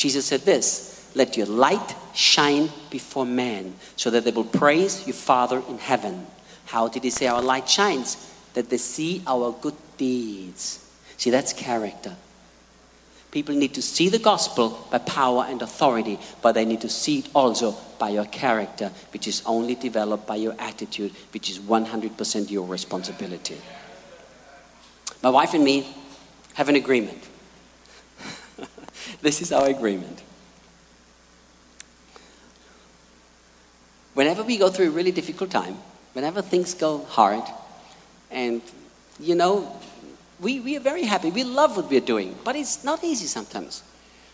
[0.00, 5.14] Jesus said this Let your light shine before men so that they will praise your
[5.14, 6.26] Father in heaven.
[6.64, 8.16] How did he say our light shines?
[8.54, 10.90] That they see our good deeds.
[11.18, 12.16] See, that's character.
[13.30, 17.18] People need to see the gospel by power and authority, but they need to see
[17.18, 22.50] it also by your character, which is only developed by your attitude, which is 100%
[22.50, 23.58] your responsibility.
[25.22, 25.94] My wife and me
[26.54, 27.29] have an agreement.
[29.22, 30.22] This is our agreement.
[34.14, 35.76] Whenever we go through a really difficult time,
[36.12, 37.44] whenever things go hard,
[38.30, 38.60] and
[39.18, 39.70] you know,
[40.40, 41.30] we, we are very happy.
[41.30, 43.82] We love what we're doing, but it's not easy sometimes.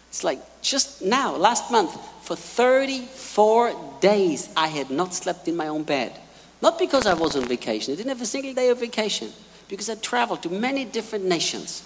[0.08, 5.68] It's like just now, last month, for 34 days, I had not slept in my
[5.68, 6.18] own bed.
[6.62, 9.32] Not because I was on vacation, I didn't have a single day of vacation,
[9.68, 11.82] because I traveled to many different nations.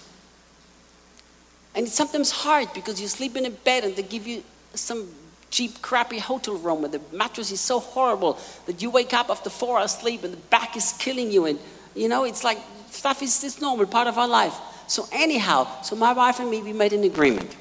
[1.75, 4.43] And it's sometimes hard because you sleep in a bed and they give you
[4.73, 5.07] some
[5.49, 9.49] cheap, crappy hotel room where the mattress is so horrible that you wake up after
[9.49, 11.45] four hours sleep and the back is killing you.
[11.45, 11.59] And,
[11.95, 12.57] you know, it's like
[12.89, 14.55] stuff is this normal, part of our life.
[14.87, 17.55] So, anyhow, so my wife and me, we made an agreement.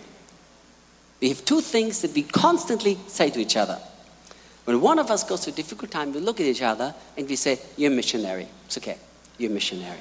[1.21, 3.79] We have two things that we constantly say to each other.
[4.65, 7.29] When one of us goes through a difficult time, we look at each other and
[7.29, 8.49] we say, You're a missionary.
[8.67, 8.99] It's okay.
[9.39, 9.99] You're a missionary.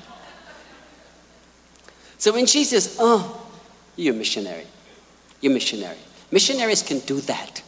[2.17, 3.48] So when she says, Oh,
[3.99, 4.65] you're a missionary.
[5.41, 5.97] You're a missionary.
[6.31, 7.61] Missionaries can do that.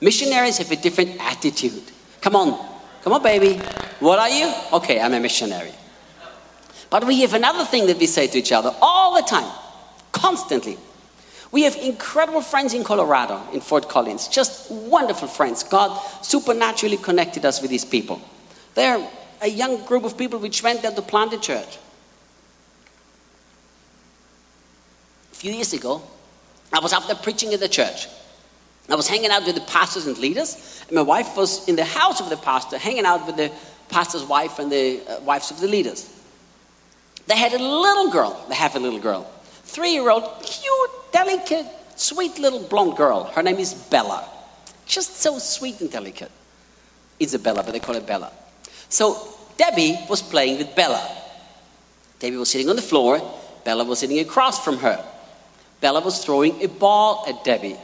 [0.00, 1.82] Missionaries have a different attitude.
[2.20, 2.76] Come on.
[3.02, 3.60] Come on, baby.
[4.00, 4.52] What are you?
[4.72, 5.72] Okay, I'm a missionary.
[6.90, 9.50] But we have another thing that we say to each other all the time,
[10.12, 10.76] constantly.
[11.52, 15.62] We have incredible friends in Colorado, in Fort Collins, just wonderful friends.
[15.62, 18.20] God supernaturally connected us with these people.
[18.74, 19.08] They're
[19.40, 21.78] a young group of people which went there to plant a church.
[25.36, 26.00] A few years ago,
[26.72, 28.08] I was up there preaching in the church.
[28.88, 31.84] I was hanging out with the pastors and leaders, and my wife was in the
[31.84, 33.52] house of the pastor, hanging out with the
[33.90, 36.10] pastor's wife and the uh, wives of the leaders.
[37.26, 38.46] They had a little girl.
[38.48, 39.30] They have a little girl.
[39.64, 41.66] Three year old, cute, delicate,
[41.96, 43.24] sweet little blonde girl.
[43.24, 44.26] Her name is Bella.
[44.86, 46.30] Just so sweet and delicate.
[47.20, 48.32] Isabella, but they call her Bella.
[48.88, 49.28] So
[49.58, 51.06] Debbie was playing with Bella.
[52.20, 53.20] Debbie was sitting on the floor.
[53.66, 55.04] Bella was sitting across from her.
[55.80, 57.76] Bella was throwing a ball at Debbie.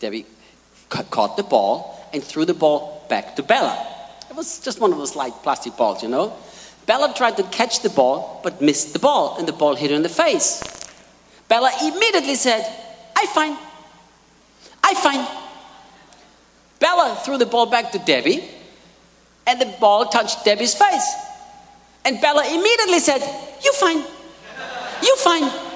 [0.00, 0.26] Debbie
[0.88, 3.86] caught the ball and threw the ball back to Bella.
[4.30, 6.32] It was just one of those light plastic balls, you know.
[6.86, 9.96] Bella tried to catch the ball but missed the ball, and the ball hit her
[9.96, 10.62] in the face.
[11.48, 12.64] Bella immediately said,
[13.14, 13.56] I fine.
[14.82, 15.26] I fine.
[16.78, 18.48] Bella threw the ball back to Debbie,
[19.46, 21.14] and the ball touched Debbie's face.
[22.04, 23.20] And Bella immediately said,
[23.62, 24.02] You fine.
[25.02, 25.67] You fine.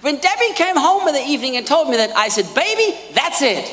[0.00, 3.42] When Debbie came home in the evening and told me that, I said, Baby, that's
[3.42, 3.70] it.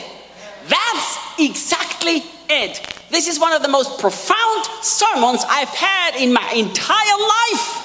[0.68, 2.82] That's exactly it.
[3.10, 7.84] This is one of the most profound sermons I've had in my entire life.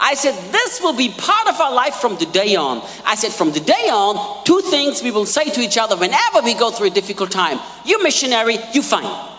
[0.00, 2.82] I said, This will be part of our life from today on.
[3.04, 6.54] I said, From today on, two things we will say to each other whenever we
[6.54, 7.60] go through a difficult time.
[7.84, 9.30] You missionary, you fine.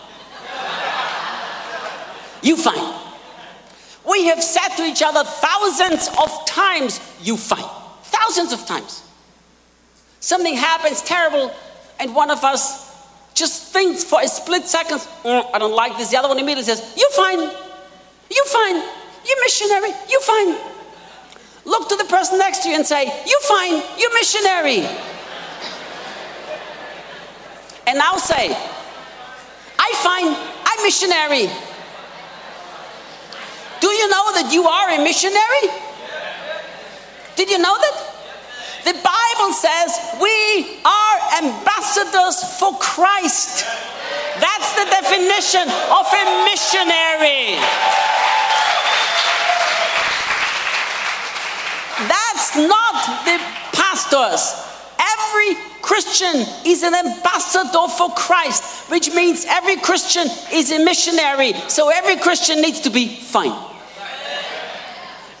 [2.42, 3.07] You fine.
[4.08, 7.68] We have said to each other thousands of times, You fine.
[8.04, 9.02] Thousands of times.
[10.20, 11.54] Something happens terrible,
[12.00, 12.88] and one of us
[13.34, 16.10] just thinks for a split second, mm, I don't like this.
[16.10, 17.40] The other one immediately says, You fine.
[17.40, 18.76] You fine.
[18.76, 19.90] You missionary.
[20.08, 20.56] You fine.
[21.64, 23.82] Look to the person next to you and say, You fine.
[23.98, 24.88] You missionary.
[27.86, 28.56] And now say,
[29.78, 30.34] I fine.
[30.64, 31.67] I'm missionary.
[33.98, 35.74] You know that you are a missionary?
[37.34, 37.96] Did you know that?
[38.86, 43.66] The Bible says we are ambassadors for Christ.
[44.38, 47.58] That's the definition of a missionary.
[52.06, 52.94] That's not
[53.26, 53.42] the
[53.74, 54.62] pastors.
[54.94, 61.54] Every Christian is an ambassador for Christ, which means every Christian is a missionary.
[61.66, 63.67] So every Christian needs to be fine.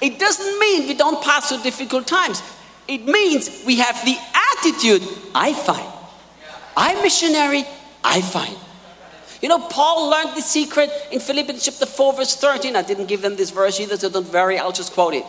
[0.00, 2.42] It doesn't mean we don't pass through difficult times.
[2.86, 4.16] It means we have the
[4.56, 5.02] attitude,
[5.34, 5.92] I find.
[6.76, 7.64] I'm missionary,
[8.02, 8.56] I find.
[9.42, 12.74] You know, Paul learned the secret in Philippians chapter 4, verse 13.
[12.74, 15.24] I didn't give them this verse either, so don't worry, I'll just quote it.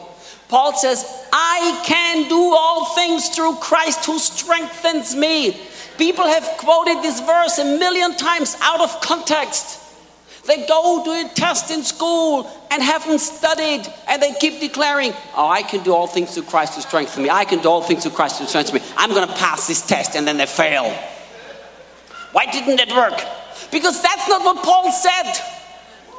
[0.47, 5.59] Paul says, I can do all things through Christ who strengthens me.
[5.97, 9.78] People have quoted this verse a million times out of context.
[10.49, 15.47] They go to a test in school and haven't studied, and they keep declaring, Oh,
[15.47, 17.29] I can do all things through Christ who strengthens me.
[17.29, 18.89] I can do all things through Christ who strengthens me.
[18.97, 20.89] I'm going to pass this test, and then they fail.
[22.31, 23.21] Why didn't it work?
[23.71, 25.33] Because that's not what Paul said.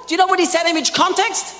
[0.06, 1.52] Do you know what he said in which context?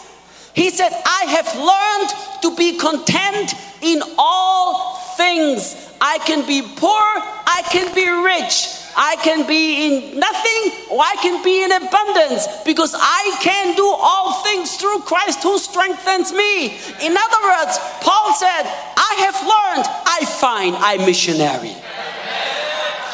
[0.54, 3.52] He said, I have learned to be content
[3.82, 5.74] in all things.
[6.00, 8.79] I can be poor, I can be rich.
[9.02, 13.86] I can be in nothing or I can be in abundance because I can do
[13.86, 16.76] all things through Christ who strengthens me.
[17.00, 18.68] In other words, Paul said,
[19.00, 21.74] I have learned, I find I'm missionary.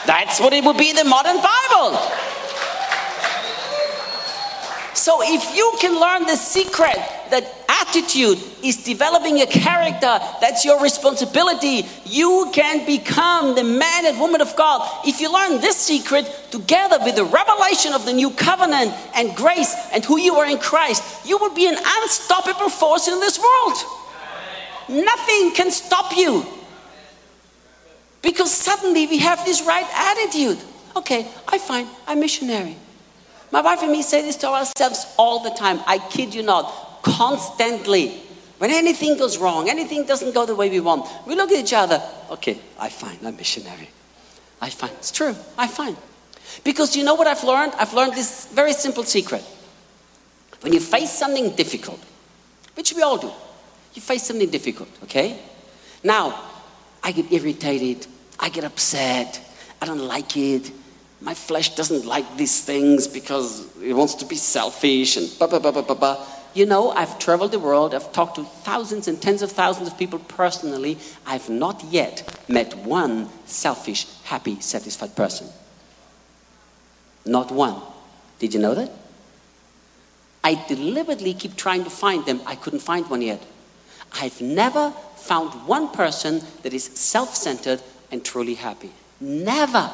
[0.07, 1.95] That's what it would be in the modern Bible.
[4.93, 6.99] So if you can learn the secret
[7.31, 11.87] that attitude is developing a character, that's your responsibility.
[12.05, 14.89] You can become the man and woman of God.
[15.07, 19.75] If you learn this secret together with the revelation of the new covenant and grace
[19.93, 23.77] and who you are in Christ, you will be an unstoppable force in this world.
[24.89, 26.47] Nothing can stop you.
[28.23, 30.59] Because suddenly we have this right attitude.
[30.97, 32.77] Okay, I find I'm missionary.
[33.53, 35.81] My wife and me say this to ourselves all the time.
[35.87, 36.67] I kid you not,
[37.07, 38.09] constantly.
[38.59, 41.73] When anything goes wrong, anything doesn't go the way we want, we look at each
[41.73, 42.03] other.
[42.31, 43.91] Okay, I find I'm missionary.
[44.61, 45.37] I find it's true.
[45.57, 45.97] I find
[46.65, 47.75] because you know what I've learned?
[47.79, 49.45] I've learned this very simple secret.
[50.63, 52.01] When you face something difficult,
[52.75, 53.31] which we all do,
[53.95, 54.89] you face something difficult.
[55.05, 55.39] Okay.
[56.03, 56.41] Now,
[57.03, 58.07] I get irritated.
[58.41, 59.41] I get upset.
[59.81, 60.73] I don't like it
[61.21, 65.59] my flesh doesn't like these things because it wants to be selfish and blah, blah,
[65.59, 66.27] blah, blah, blah, blah.
[66.57, 69.99] You know, I've traveled the world, I've talked to thousands and tens of thousands of
[69.99, 70.97] people personally.
[71.27, 75.49] I've not yet met one selfish, happy, satisfied person.
[77.27, 77.83] Not one.
[78.39, 78.91] Did you know that?
[80.43, 82.41] I deliberately keep trying to find them.
[82.47, 83.43] I couldn't find one yet.
[84.15, 88.93] I've never found one person that is self centered and truly happy.
[89.21, 89.91] Never.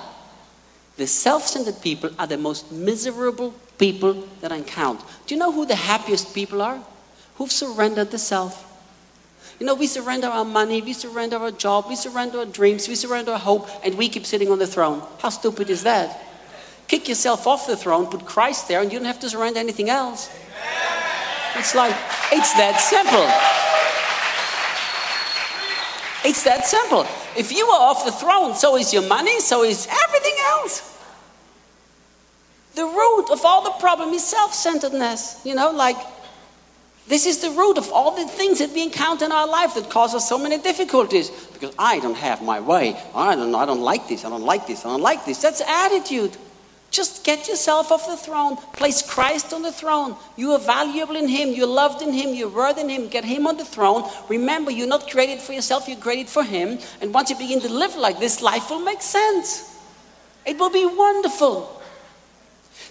[0.97, 3.53] The self centered people are the most miserable
[3.83, 5.05] people that I encounter.
[5.27, 6.81] Do you know who the happiest people are?
[7.35, 8.55] Who've surrendered the self.
[9.59, 12.95] You know, we surrender our money, we surrender our job, we surrender our dreams, we
[12.95, 15.03] surrender our hope, and we keep sitting on the throne.
[15.19, 16.23] How stupid is that?
[16.87, 19.91] Kick yourself off the throne, put Christ there, and you don't have to surrender anything
[19.91, 20.31] else.
[21.57, 21.97] It's like,
[22.31, 23.27] it's that simple.
[26.25, 27.05] It's that simple.
[27.37, 30.92] If you are off the throne, so is your money, so is everything else.
[32.75, 35.41] The root of all the problem is self centeredness.
[35.45, 35.97] You know, like
[37.09, 39.91] this is the root of all the things that we encounter in our life that
[39.91, 41.31] cause us so many difficulties.
[41.53, 42.97] Because I don't have my way.
[43.15, 43.55] I don't.
[43.55, 44.25] I don't like this.
[44.25, 44.87] I don't like this.
[44.87, 45.43] I don't like this.
[45.43, 46.37] That's attitude.
[46.93, 48.57] Just get yourself off the throne.
[48.75, 50.15] Place Christ on the throne.
[50.37, 51.49] You are valuable in Him.
[51.49, 52.35] You're loved in Him.
[52.35, 53.09] You're worth in Him.
[53.09, 54.09] Get Him on the throne.
[54.29, 56.79] Remember, you're not created for yourself, you're created for Him.
[57.01, 59.75] And once you begin to live like this, life will make sense.
[60.45, 61.82] It will be wonderful.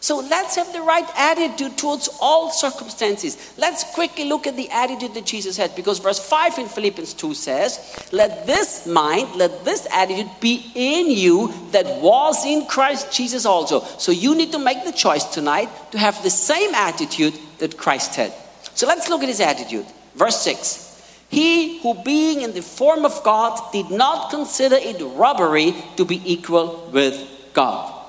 [0.01, 3.53] So let's have the right attitude towards all circumstances.
[3.55, 7.35] Let's quickly look at the attitude that Jesus had because verse 5 in Philippians 2
[7.35, 13.45] says, Let this mind, let this attitude be in you that was in Christ Jesus
[13.45, 13.81] also.
[13.99, 18.15] So you need to make the choice tonight to have the same attitude that Christ
[18.15, 18.33] had.
[18.73, 19.85] So let's look at his attitude.
[20.15, 21.27] Verse 6.
[21.29, 26.19] He who being in the form of God did not consider it robbery to be
[26.25, 27.23] equal with
[27.53, 28.00] God.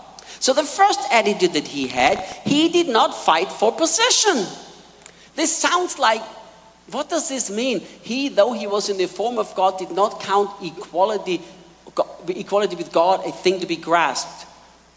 [0.43, 4.45] So, the first attitude that he had, he did not fight for possession.
[5.37, 6.21] This sounds like,
[6.91, 7.79] what does this mean?
[7.79, 11.43] He, though he was in the form of God, did not count equality,
[12.27, 14.49] equality with God a thing to be grasped.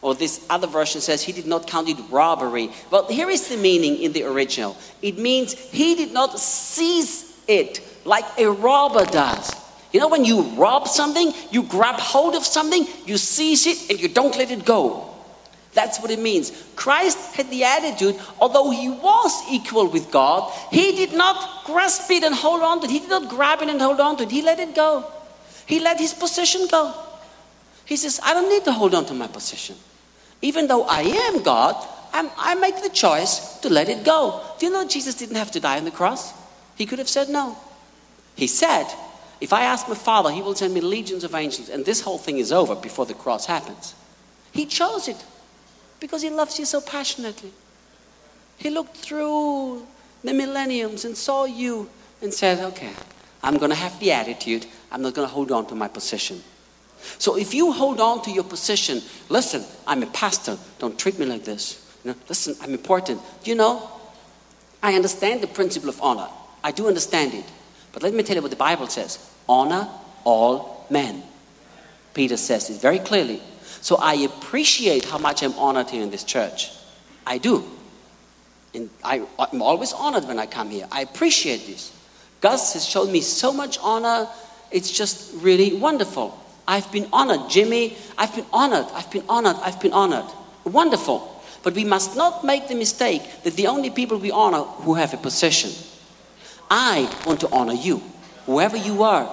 [0.02, 2.72] Or this other version says he did not count it robbery.
[2.90, 7.82] Well, here is the meaning in the original it means he did not seize it
[8.04, 9.54] like a robber does.
[9.94, 14.00] You know, when you rob something, you grab hold of something, you seize it, and
[14.02, 15.12] you don't let it go.
[15.76, 16.52] That's what it means.
[16.76, 22.24] Christ had the attitude, although he was equal with God, he did not grasp it
[22.24, 22.92] and hold on to it.
[22.92, 24.32] He did not grab it and hold on to it.
[24.32, 25.06] He let it go.
[25.68, 26.94] He let his position go.
[27.84, 29.76] He says, I don't need to hold on to my position.
[30.42, 31.76] Even though I am God,
[32.14, 34.42] I'm, i make the choice to let it go.
[34.58, 36.34] Do you know Jesus didn't have to die on the cross?
[36.78, 37.58] He could have said no.
[38.36, 38.88] He said,
[39.42, 42.18] If I ask my Father, He will send me legions of angels, and this whole
[42.18, 43.94] thing is over before the cross happens.
[44.54, 45.22] He chose it.
[46.00, 47.52] Because he loves you so passionately.
[48.58, 49.86] He looked through
[50.24, 51.90] the millenniums and saw you
[52.22, 52.92] and said, okay,
[53.44, 56.42] I'm going to have the attitude, I'm not going to hold on to my position.
[57.20, 61.26] So if you hold on to your position, listen, I'm a pastor, don't treat me
[61.26, 61.82] like this.
[62.04, 63.22] You know, listen, I'm important.
[63.44, 63.90] You know?
[64.82, 66.28] I understand the principle of honor.
[66.64, 67.46] I do understand it.
[67.92, 69.88] But let me tell you what the Bible says honor
[70.24, 71.24] all men.
[72.14, 73.42] Peter says it very clearly.
[73.86, 76.72] So I appreciate how much I'm honored here in this church.
[77.24, 77.64] I do.
[78.74, 79.18] And I,
[79.54, 80.88] am always honored when I come here.
[80.92, 81.96] I appreciate this.
[82.42, 84.28] Gus has shown me so much honor.
[84.72, 86.36] It's just really wonderful.
[86.68, 87.48] I've been honored.
[87.48, 88.88] Jimmy, I've been honored.
[88.92, 89.58] I've been honored.
[89.58, 90.34] I've been honored.
[90.64, 91.40] Wonderful.
[91.62, 95.14] But we must not make the mistake that the only people we honor who have
[95.14, 95.70] a position.
[96.72, 98.02] I want to honor you,
[98.48, 99.30] whoever you are,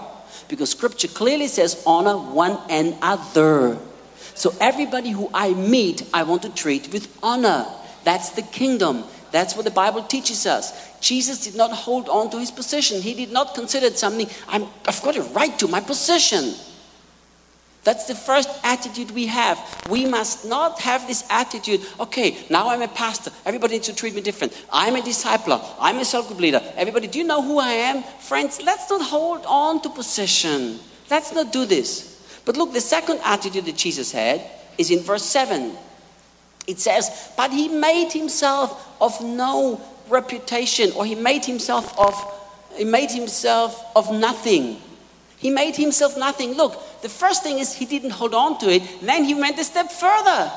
[0.49, 3.79] because scripture clearly says honor one another.
[4.35, 7.67] So everybody who I meet, I want to treat with honor.
[8.05, 9.05] That's the kingdom.
[9.31, 10.73] That's what the Bible teaches us.
[11.01, 13.01] Jesus did not hold on to his position.
[13.01, 16.55] He did not consider something, i have got a right to my position.
[17.85, 19.59] That's the first attitude we have.
[19.91, 23.33] We must not have this attitude, okay, now I'm a pastor.
[23.45, 24.53] Everybody needs to treat me different.
[24.73, 25.61] I'm a discipler.
[25.81, 26.63] I'm a cell group leader.
[26.77, 28.05] Everybody, do you know who I am?
[28.21, 30.79] Friends, let's not hold on to position.
[31.11, 32.12] Let's not do this.
[32.45, 34.43] But look, the second attitude that Jesus had
[34.79, 35.77] is in verse 7.
[36.67, 42.15] It says, But he made himself of no reputation, or he made himself of
[42.75, 44.81] he made himself of nothing.
[45.37, 46.55] He made himself nothing.
[46.55, 49.65] Look, the first thing is he didn't hold on to it, then he went a
[49.65, 50.51] step further.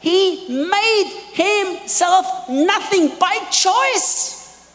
[0.00, 4.68] He made himself nothing by choice.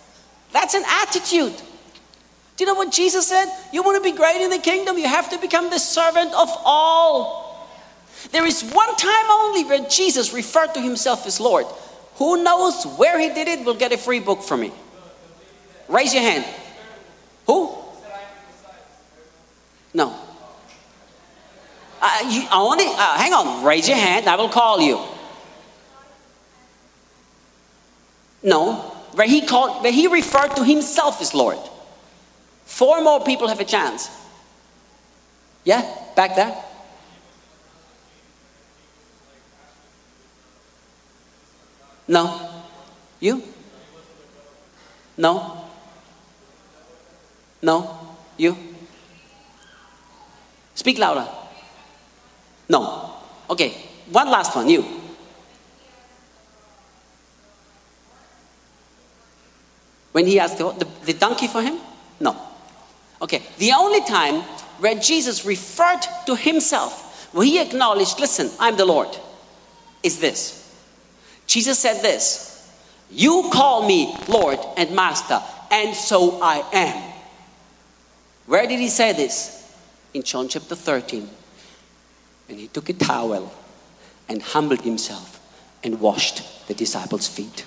[0.53, 1.53] That's an attitude.
[2.57, 3.47] Do you know what Jesus said?
[3.71, 6.49] You want to be great in the kingdom, you have to become the servant of
[6.65, 7.69] all.
[8.31, 11.67] There is one time only where Jesus referred to himself as Lord.
[12.15, 14.71] Who knows where he did it will get a free book from me.
[15.87, 16.45] Raise your hand.
[17.45, 17.77] Who?
[19.93, 20.19] No.
[22.01, 23.63] Uh, you, to, uh, hang on.
[23.63, 24.27] Raise your hand.
[24.27, 24.99] I will call you.
[28.41, 28.73] No.
[29.13, 31.57] Where he called, where he referred to himself as Lord.
[32.77, 34.07] Four more people have a chance.
[35.63, 35.81] Yeah,
[36.15, 36.55] back there.
[42.07, 42.39] No.
[43.19, 43.41] You?
[45.17, 45.65] No?
[47.63, 48.15] No?
[48.37, 48.55] You?
[50.75, 51.27] Speak louder.
[52.69, 53.15] No.
[53.49, 53.73] Okay,
[54.11, 54.69] one last one.
[54.69, 54.83] You.
[60.11, 61.79] When he asked the, the, the donkey for him?
[62.19, 62.46] No.
[63.21, 64.41] Okay, the only time
[64.79, 69.09] where Jesus referred to himself, where he acknowledged, listen, I'm the Lord,
[70.03, 70.63] is this.
[71.47, 72.71] Jesus said this
[73.09, 75.41] You call me Lord and Master,
[75.71, 77.13] and so I am.
[78.45, 79.75] Where did he say this?
[80.13, 81.29] In John chapter 13.
[82.49, 83.51] And he took a towel
[84.29, 85.39] and humbled himself
[85.83, 87.65] and washed the disciples' feet.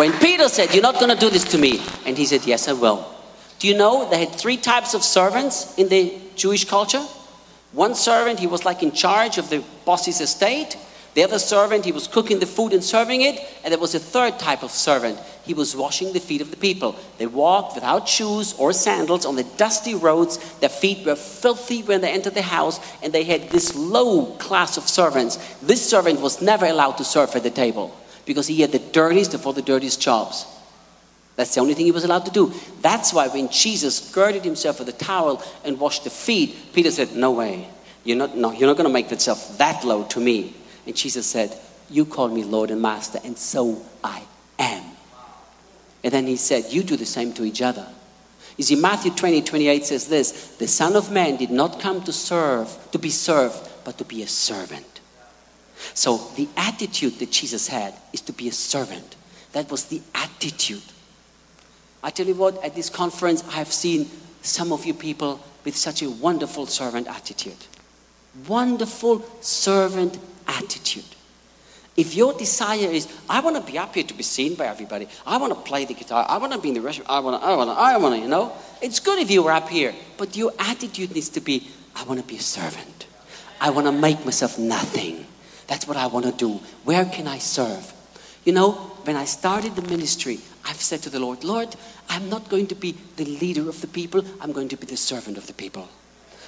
[0.00, 2.68] When Peter said, You're not going to do this to me, and he said, Yes,
[2.68, 3.06] I will.
[3.58, 7.04] Do you know they had three types of servants in the Jewish culture?
[7.72, 10.78] One servant, he was like in charge of the boss's estate.
[11.12, 13.46] The other servant, he was cooking the food and serving it.
[13.62, 15.18] And there was a third type of servant.
[15.44, 16.96] He was washing the feet of the people.
[17.18, 20.38] They walked without shoes or sandals on the dusty roads.
[20.60, 22.80] Their feet were filthy when they entered the house.
[23.02, 25.36] And they had this low class of servants.
[25.60, 27.94] This servant was never allowed to serve at the table
[28.26, 30.46] because he had the dirtiest of all the dirtiest jobs.
[31.36, 32.52] That's the only thing he was allowed to do.
[32.82, 37.14] That's why when Jesus girded himself with a towel and washed the feet, Peter said,
[37.14, 37.68] No way.
[38.04, 40.54] You're not, no, you're not going to make yourself that low to me.
[40.86, 41.56] And Jesus said,
[41.88, 44.22] You call me Lord and Master, and so I
[44.58, 44.84] am.
[46.02, 47.86] And then he said, You do the same to each other.
[48.56, 52.12] You see, Matthew 20, 28 says this The Son of Man did not come to
[52.12, 54.99] serve, to be served, but to be a servant.
[55.94, 59.16] So the attitude that Jesus had is to be a servant.
[59.52, 60.82] That was the attitude.
[62.02, 64.08] I tell you what, at this conference, I have seen
[64.42, 67.56] some of you people with such a wonderful servant attitude.
[68.48, 71.04] Wonderful servant attitude.
[71.96, 75.08] If your desire is, I want to be up here to be seen by everybody,
[75.26, 77.42] I want to play the guitar, I want to be in the restaurant, I want
[77.42, 79.68] to, I want to, I want to, you know, it's good if you were up
[79.68, 83.06] here, but your attitude needs to be, I want to be a servant.
[83.60, 85.26] I want to make myself nothing.
[85.70, 86.60] That's what I want to do.
[86.82, 87.92] Where can I serve?
[88.44, 88.72] You know,
[89.04, 91.76] when I started the ministry, I've said to the Lord, Lord,
[92.08, 94.96] I'm not going to be the leader of the people, I'm going to be the
[94.96, 95.88] servant of the people.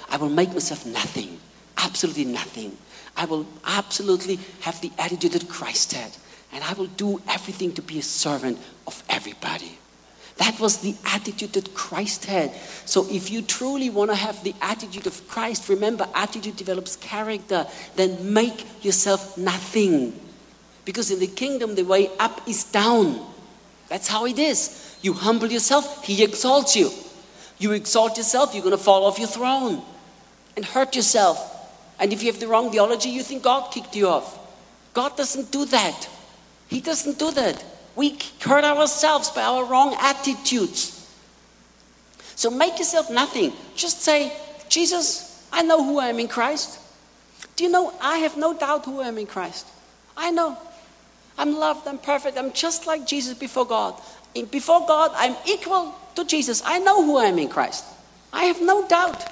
[0.09, 1.39] I will make myself nothing,
[1.77, 2.77] absolutely nothing.
[3.15, 6.11] I will absolutely have the attitude that Christ had,
[6.51, 9.77] and I will do everything to be a servant of everybody.
[10.37, 12.51] That was the attitude that Christ had.
[12.85, 17.67] So, if you truly want to have the attitude of Christ, remember, attitude develops character,
[17.95, 20.19] then make yourself nothing.
[20.85, 23.23] Because in the kingdom, the way up is down.
[23.89, 24.97] That's how it is.
[25.01, 26.89] You humble yourself, He exalts you.
[27.59, 29.83] You exalt yourself, you're going to fall off your throne
[30.55, 31.51] and hurt yourself.
[31.99, 34.39] And if you have the wrong theology, you think God kicked you off.
[34.93, 36.09] God doesn't do that.
[36.67, 37.63] He doesn't do that.
[37.95, 40.99] We hurt ourselves by our wrong attitudes.
[42.35, 43.53] So make yourself nothing.
[43.75, 44.35] Just say,
[44.67, 46.79] Jesus, I know who I am in Christ.
[47.55, 49.67] Do you know, I have no doubt who I am in Christ.
[50.17, 50.57] I know.
[51.37, 53.99] I'm loved, I'm perfect, I'm just like Jesus before God.
[54.51, 56.61] before God, I'm equal to Jesus.
[56.65, 57.85] I know who I am in Christ.
[58.31, 59.23] I have no doubt.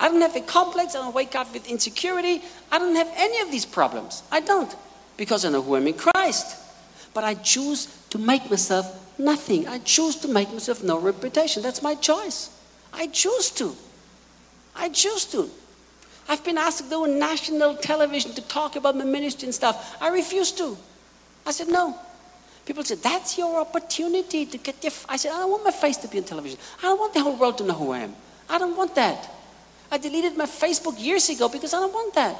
[0.00, 2.42] I don't have a complex, I don't wake up with insecurity.
[2.70, 4.22] I don't have any of these problems.
[4.30, 4.74] I don't,
[5.16, 6.56] because I know who I am in Christ.
[7.14, 9.66] But I choose to make myself nothing.
[9.68, 11.62] I choose to make myself no reputation.
[11.62, 12.50] That's my choice.
[12.92, 13.74] I choose to.
[14.74, 15.50] I choose to.
[16.28, 19.96] I've been asked to go on national television to talk about my ministry and stuff.
[20.00, 20.76] I refuse to.
[21.46, 21.98] I said, no.
[22.66, 24.92] People said, that's your opportunity to get your.
[25.08, 26.58] I said, I don't want my face to be on television.
[26.80, 28.14] I don't want the whole world to know who I am.
[28.48, 29.30] I don't want that.
[29.90, 32.38] I deleted my Facebook years ago because I don't want that.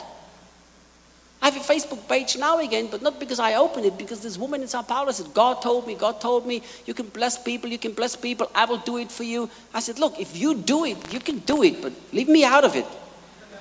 [1.41, 4.37] I have a Facebook page now again, but not because I opened it, because this
[4.37, 7.71] woman in Sao Paulo said, God told me, God told me, you can bless people,
[7.71, 9.49] you can bless people, I will do it for you.
[9.73, 12.65] I said, Look, if you do it, you can do it, but leave me out
[12.65, 12.87] of it.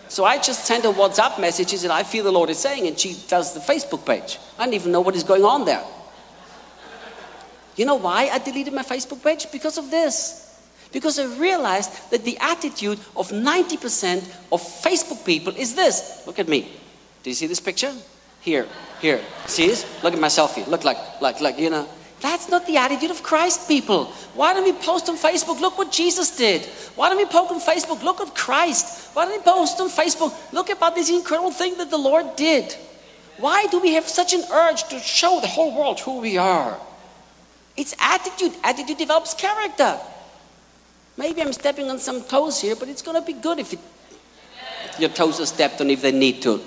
[0.10, 2.98] So I just sent her WhatsApp messages and I feel the Lord is saying, and
[2.98, 4.40] she does the Facebook page.
[4.58, 5.84] I don't even know what is going on there.
[7.76, 9.52] You know why I deleted my Facebook page?
[9.52, 10.44] Because of this.
[10.92, 14.18] Because I realized that the attitude of 90%
[14.52, 16.72] of Facebook people is this look at me.
[17.28, 17.94] Do you see this picture?
[18.40, 18.66] Here,
[19.02, 19.20] here.
[19.48, 19.86] See this?
[20.02, 20.66] Look at my selfie.
[20.66, 21.86] Look like, like, like, you know.
[22.22, 24.06] That's not the attitude of Christ, people.
[24.34, 25.60] Why don't we post on Facebook?
[25.60, 26.64] Look what Jesus did.
[26.96, 28.02] Why don't we post on Facebook?
[28.02, 29.14] Look at Christ.
[29.14, 30.32] Why don't we post on Facebook?
[30.54, 32.72] Look about this incredible thing that the Lord did.
[33.40, 36.80] Why do we have such an urge to show the whole world who we are?
[37.76, 38.54] It's attitude.
[38.64, 40.00] Attitude develops character.
[41.18, 43.80] Maybe I'm stepping on some toes here, but it's going to be good if it
[44.98, 46.64] Your toes are stepped on if they need to.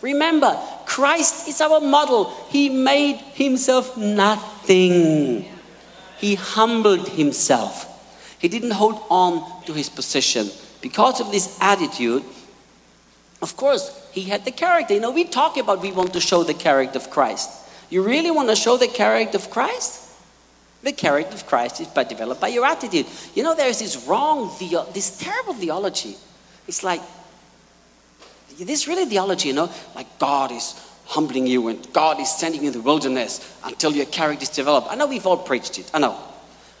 [0.00, 2.30] Remember, Christ is our model.
[2.50, 5.44] He made himself nothing.
[6.18, 7.86] He humbled himself.
[8.38, 10.48] He didn't hold on to his position.
[10.80, 12.22] Because of this attitude,
[13.42, 14.94] of course, he had the character.
[14.94, 17.50] You know, we talk about we want to show the character of Christ.
[17.90, 20.04] You really want to show the character of Christ?
[20.82, 23.06] The character of Christ is by developed by your attitude.
[23.34, 24.50] You know, there's this wrong,
[24.94, 26.16] this terrible theology.
[26.68, 27.00] It's like
[28.66, 30.74] this really theology, you know, like God is
[31.06, 34.88] humbling you and God is sending you in the wilderness until your character is developed.
[34.90, 35.90] I know we've all preached it.
[35.94, 36.18] I know.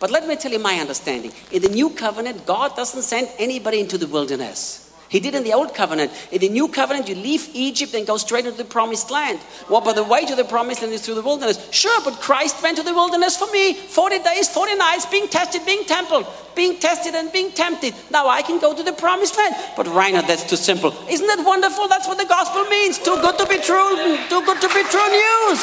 [0.00, 1.32] But let me tell you my understanding.
[1.50, 4.87] In the new covenant, God doesn't send anybody into the wilderness.
[5.08, 6.12] He did in the old covenant.
[6.30, 9.40] In the new covenant, you leave Egypt and go straight into the promised land.
[9.70, 11.58] Well, but the way to the promised land is through the wilderness.
[11.70, 13.72] Sure, but Christ went to the wilderness for me.
[13.72, 17.94] 40 days, 40 nights, being tested, being templed, being tested and being tempted.
[18.10, 19.54] Now I can go to the promised land.
[19.76, 20.94] But Reinhard, that's too simple.
[21.08, 21.88] Isn't that wonderful?
[21.88, 22.98] That's what the gospel means.
[22.98, 23.96] Too good to be true,
[24.28, 25.60] too good to be true news.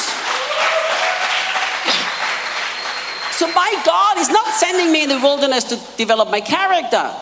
[3.35, 7.13] So my God is not sending me in the wilderness to develop my character.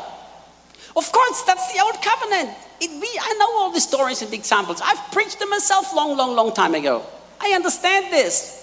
[0.96, 2.50] Of course, that's the old covenant.
[2.80, 4.82] It, we, I know all the stories and examples.
[4.84, 7.04] I've preached them myself long, long, long time ago.
[7.42, 8.60] I understand this.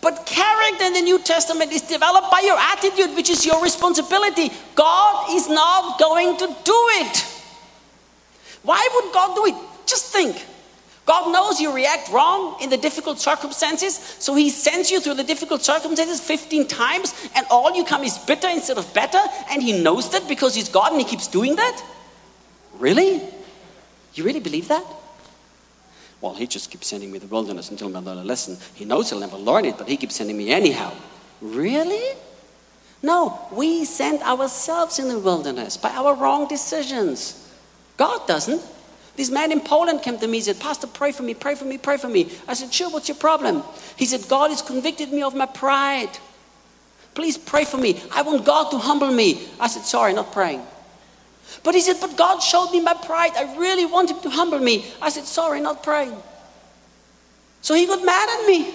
[0.00, 4.50] But character in the New Testament is developed by your attitude, which is your responsibility.
[4.74, 7.24] God is not going to do it.
[8.62, 9.54] Why would God do it?
[9.86, 10.42] Just think.
[11.06, 15.24] God knows you react wrong in the difficult circumstances, so He sends you through the
[15.24, 19.82] difficult circumstances 15 times, and all you come is bitter instead of better, and He
[19.82, 21.82] knows that because He's God and He keeps doing that?
[22.78, 23.22] Really?
[24.14, 24.84] You really believe that?
[26.22, 28.56] Well, He just keeps sending me the wilderness until I learn a lesson.
[28.74, 30.94] He knows He'll never learn it, but He keeps sending me anyhow.
[31.42, 32.16] Really?
[33.02, 37.46] No, we send ourselves in the wilderness by our wrong decisions.
[37.98, 38.62] God doesn't.
[39.16, 41.64] This man in Poland came to me and said, Pastor, pray for me, pray for
[41.64, 42.30] me, pray for me.
[42.48, 43.62] I said, Sure, what's your problem?
[43.96, 46.10] He said, God has convicted me of my pride.
[47.14, 48.00] Please pray for me.
[48.12, 49.46] I want God to humble me.
[49.60, 50.62] I said, Sorry, not praying.
[51.62, 53.32] But he said, But God showed me my pride.
[53.36, 54.84] I really want him to humble me.
[55.00, 56.16] I said, Sorry, not praying.
[57.62, 58.74] So he got mad at me.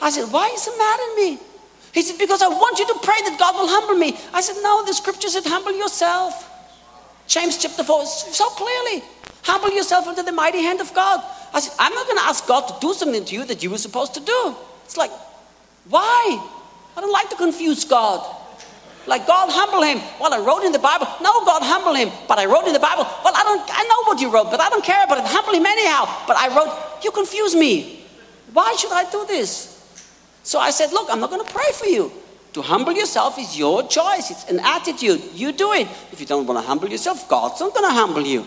[0.00, 1.38] I said, Why is he mad at me?
[1.92, 4.18] He said, Because I want you to pray that God will humble me.
[4.32, 6.48] I said, No, the scripture said, Humble yourself.
[7.32, 9.02] James chapter 4 so clearly.
[9.42, 11.24] Humble yourself under the mighty hand of God.
[11.54, 13.70] I said, I'm not going to ask God to do something to you that you
[13.70, 14.54] were supposed to do.
[14.84, 15.10] It's like,
[15.88, 16.46] why?
[16.94, 18.20] I don't like to confuse God.
[19.06, 19.98] Like God humble him.
[20.20, 21.06] Well, I wrote in the Bible.
[21.22, 22.12] No, God humble him.
[22.28, 23.04] But I wrote in the Bible.
[23.24, 25.24] Well, I don't I know what you wrote, but I don't care about it.
[25.24, 26.04] Humble him anyhow.
[26.28, 28.04] But I wrote, you confuse me.
[28.52, 29.72] Why should I do this?
[30.42, 32.12] So I said, look, I'm not going to pray for you.
[32.52, 35.22] To humble yourself is your choice, it's an attitude.
[35.34, 35.88] You do it.
[36.12, 38.46] If you don't want to humble yourself, God's not going to humble you.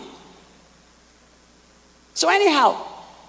[2.14, 2.80] So, anyhow,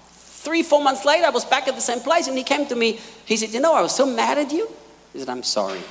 [0.08, 2.76] three, four months later, I was back at the same place and he came to
[2.76, 3.00] me.
[3.26, 4.70] He said, You know, I was so mad at you.
[5.14, 5.82] He said, I'm sorry.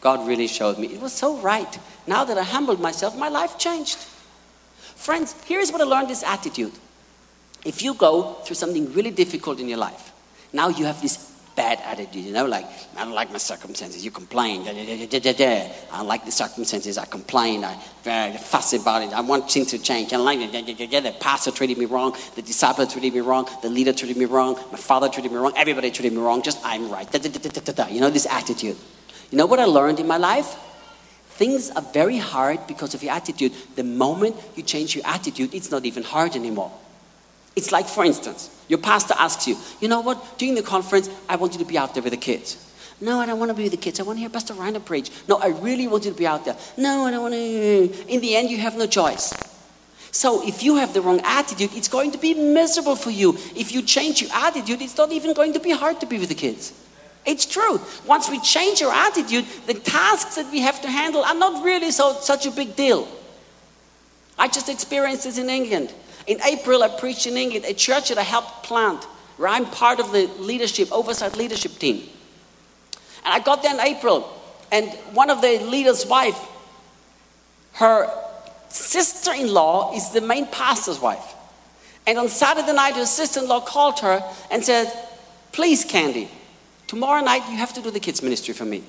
[0.00, 0.88] God really showed me.
[0.88, 1.78] It was so right.
[2.06, 3.98] Now that I humbled myself, my life changed.
[4.78, 6.72] Friends, here's what I learned this attitude.
[7.64, 10.12] If you go through something really difficult in your life,
[10.52, 14.10] now you have this bad attitude, you know, like, I don't like my circumstances, you
[14.10, 14.72] complain, da,
[15.18, 17.74] da, da, I like the circumstances, I complain, I
[18.06, 21.78] uh, fuss about it, I want things to change, I don't like the pastor treated
[21.78, 25.30] me wrong, the disciple treated me wrong, the leader treated me wrong, my father treated
[25.30, 28.76] me wrong, everybody treated me wrong, just I'm right, you know, this attitude.
[29.30, 30.56] You know what I learned in my life?
[31.26, 33.52] Things are very hard because of your attitude.
[33.74, 36.70] The moment you change your attitude, it's not even hard anymore.
[37.54, 41.36] It's like, for instance, your pastor asks you, you know what, during the conference, I
[41.36, 42.56] want you to be out there with the kids.
[43.00, 43.98] No, I don't want to be with the kids.
[43.98, 45.10] I want to hear Pastor Reinhard preach.
[45.28, 46.56] No, I really want you to be out there.
[46.78, 48.06] No, I don't want to.
[48.06, 49.34] In the end, you have no choice.
[50.12, 53.32] So if you have the wrong attitude, it's going to be miserable for you.
[53.56, 56.28] If you change your attitude, it's not even going to be hard to be with
[56.28, 56.72] the kids.
[57.24, 57.80] It's true.
[58.06, 61.90] Once we change our attitude, the tasks that we have to handle are not really
[61.90, 63.08] so, such a big deal.
[64.38, 65.92] I just experienced this in England.
[66.26, 69.04] In April, I preached in England, a church that I helped plant,
[69.36, 72.08] where I'm part of the leadership, oversight leadership team.
[73.24, 74.28] And I got there in April,
[74.70, 76.38] and one of the leader's wife,
[77.74, 78.08] her
[78.68, 81.34] sister in law is the main pastor's wife.
[82.06, 84.92] And on Saturday night, her sister in law called her and said,
[85.52, 86.28] Please, Candy,
[86.86, 88.82] tomorrow night you have to do the kids' ministry for me.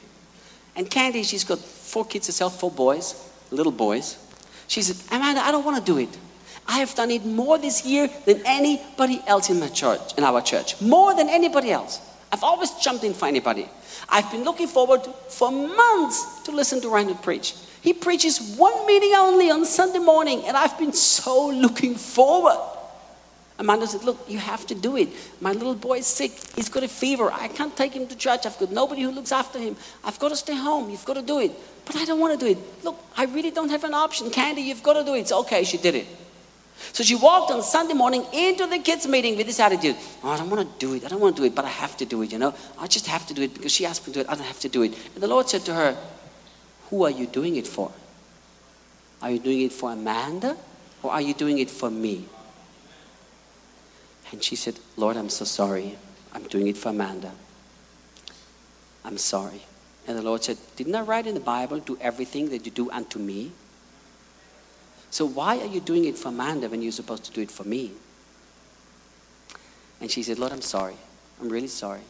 [0.75, 4.17] And Candy, she's got four kids herself, four boys, little boys.
[4.67, 6.09] She said, Amanda, I don't want to do it.
[6.67, 10.41] I have done it more this year than anybody else in my church, in our
[10.41, 10.81] church.
[10.81, 11.99] More than anybody else.
[12.31, 13.69] I've always jumped in for anybody.
[14.09, 17.55] I've been looking forward for months to listen to Reinhard preach.
[17.81, 22.57] He preaches one meeting only on Sunday morning, and I've been so looking forward.
[23.59, 25.09] Amanda said, Look, you have to do it.
[25.39, 26.31] My little boy is sick.
[26.55, 27.31] He's got a fever.
[27.31, 28.45] I can't take him to church.
[28.45, 29.75] I've got nobody who looks after him.
[30.03, 30.89] I've got to stay home.
[30.89, 31.51] You've got to do it.
[31.85, 32.83] But I don't want to do it.
[32.83, 34.31] Look, I really don't have an option.
[34.31, 35.19] Candy, you've got to do it.
[35.19, 35.63] It's okay.
[35.63, 36.07] She did it.
[36.91, 40.37] So she walked on Sunday morning into the kids' meeting with this attitude oh, I
[40.37, 41.05] don't want to do it.
[41.05, 42.53] I don't want to do it, but I have to do it, you know.
[42.77, 44.29] I just have to do it because she asked me to do it.
[44.29, 44.93] I don't have to do it.
[45.13, 45.97] And the Lord said to her,
[46.89, 47.91] Who are you doing it for?
[49.21, 50.57] Are you doing it for Amanda
[51.01, 52.25] or are you doing it for me?
[54.31, 55.97] And she said, Lord, I'm so sorry.
[56.33, 57.31] I'm doing it for Amanda.
[59.05, 59.61] I'm sorry.
[60.07, 62.89] And the Lord said, Didn't I write in the Bible, do everything that you do
[62.91, 63.51] unto me?
[65.13, 67.63] So why are you doing it for Amanda when you're supposed to do it for
[67.63, 67.91] me?
[70.01, 70.95] And she said, Lord, I'm sorry.
[71.39, 72.01] I'm really sorry.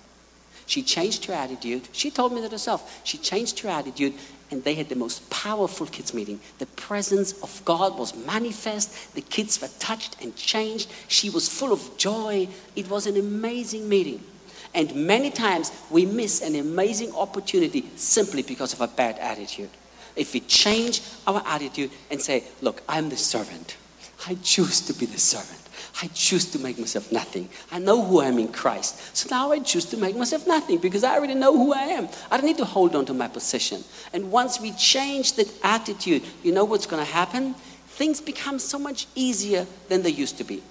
[0.67, 1.89] She changed her attitude.
[1.91, 3.01] She told me that herself.
[3.03, 4.13] She changed her attitude,
[4.51, 6.39] and they had the most powerful kids' meeting.
[6.59, 9.13] The presence of God was manifest.
[9.15, 10.89] The kids were touched and changed.
[11.09, 12.47] She was full of joy.
[12.77, 14.23] It was an amazing meeting.
[14.73, 19.71] And many times we miss an amazing opportunity simply because of a bad attitude.
[20.15, 23.77] If we change our attitude and say, Look, I'm the servant,
[24.27, 25.59] I choose to be the servant.
[26.01, 27.49] I choose to make myself nothing.
[27.71, 29.15] I know who I am in Christ.
[29.15, 32.09] So now I choose to make myself nothing because I already know who I am.
[32.31, 33.83] I don't need to hold on to my position.
[34.11, 37.53] And once we change that attitude, you know what's going to happen?
[37.87, 40.63] Things become so much easier than they used to be.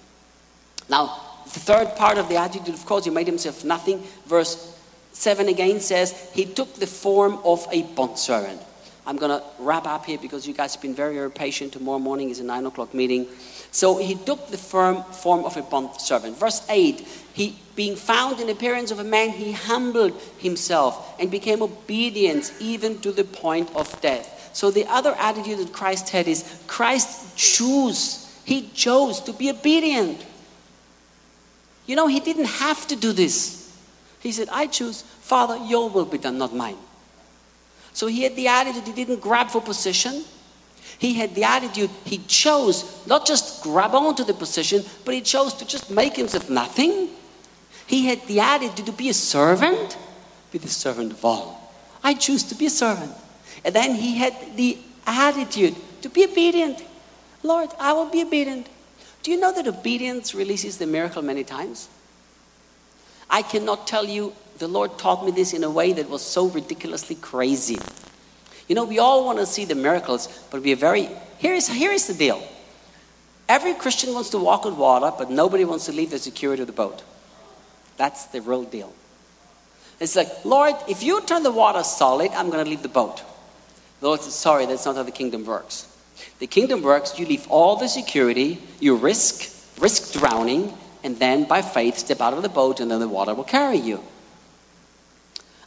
[0.88, 4.02] Now, the third part of the attitude, of course, he made himself nothing.
[4.26, 4.76] Verse
[5.12, 8.60] 7 again says, He took the form of a bondservant.
[9.06, 11.72] I'm going to wrap up here because you guys have been very, very patient.
[11.72, 13.26] Tomorrow morning is a 9 o'clock meeting.
[13.72, 16.38] So he took the form, form of a bond servant.
[16.38, 17.00] Verse 8
[17.32, 22.52] He, being found in the appearance of a man, he humbled himself and became obedient
[22.60, 24.50] even to the point of death.
[24.52, 30.24] So the other attitude that Christ had is Christ chose, he chose to be obedient.
[31.86, 33.76] You know, he didn't have to do this.
[34.20, 36.76] He said, I choose, Father, your will be done, not mine.
[37.92, 40.24] So he had the attitude he didn't grab for position.
[40.98, 45.54] He had the attitude he chose not just grab onto the position, but he chose
[45.54, 47.08] to just make himself nothing.
[47.86, 49.98] He had the attitude to be a servant,
[50.50, 51.72] be the servant of all.
[52.04, 53.12] I choose to be a servant.
[53.64, 56.82] And then he had the attitude to be obedient.
[57.42, 58.68] Lord, I will be obedient.
[59.22, 61.88] Do you know that obedience releases the miracle many times?
[63.32, 66.48] I cannot tell you, the Lord taught me this in a way that was so
[66.48, 67.78] ridiculously crazy.
[68.68, 71.08] You know, we all want to see the miracles, but we are very.
[71.38, 72.46] Here is, here is the deal
[73.52, 76.66] every Christian wants to walk on water, but nobody wants to leave the security of
[76.66, 77.02] the boat.
[77.98, 78.92] That's the real deal.
[80.00, 83.22] It's like, Lord, if you turn the water solid, I'm going to leave the boat.
[84.00, 85.86] The Lord says, Sorry, that's not how the kingdom works.
[86.38, 90.72] The kingdom works, you leave all the security, you risk, risk drowning,
[91.02, 93.78] and then by faith step out of the boat and then the water will carry
[93.78, 94.02] you.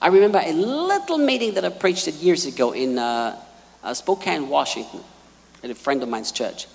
[0.01, 3.41] I remember a little meeting that I preached years ago in uh,
[3.83, 5.01] uh, Spokane, Washington,
[5.63, 6.67] at a friend of mine's church.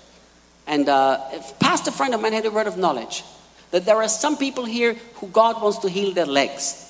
[0.67, 3.23] And uh, a pastor friend of mine had a word of knowledge
[3.71, 6.87] that there are some people here who God wants to heal their legs.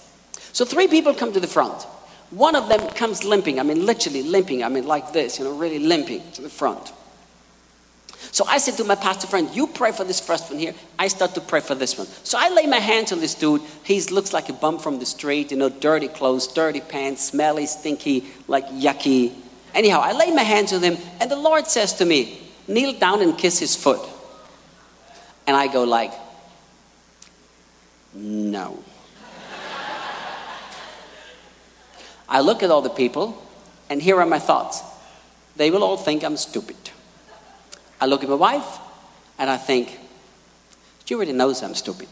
[0.51, 1.83] So three people come to the front.
[2.31, 5.55] One of them comes limping, I mean, literally limping, I mean, like this, you know,
[5.55, 6.93] really limping to the front.
[8.31, 10.75] So I said to my pastor friend, You pray for this first one here.
[10.99, 12.07] I start to pray for this one.
[12.23, 13.61] So I lay my hands on this dude.
[13.83, 17.65] He looks like a bum from the street, you know, dirty clothes, dirty pants, smelly,
[17.65, 19.33] stinky, like yucky.
[19.73, 23.21] Anyhow, I lay my hands on him, and the Lord says to me, Kneel down
[23.21, 24.01] and kiss his foot.
[25.47, 26.13] And I go like,
[28.13, 28.83] No.
[32.29, 33.41] I look at all the people,
[33.89, 34.81] and here are my thoughts.
[35.57, 36.77] They will all think I'm stupid.
[38.01, 38.79] I look at my wife
[39.37, 39.99] and I think,
[41.05, 42.09] she already knows I'm stupid.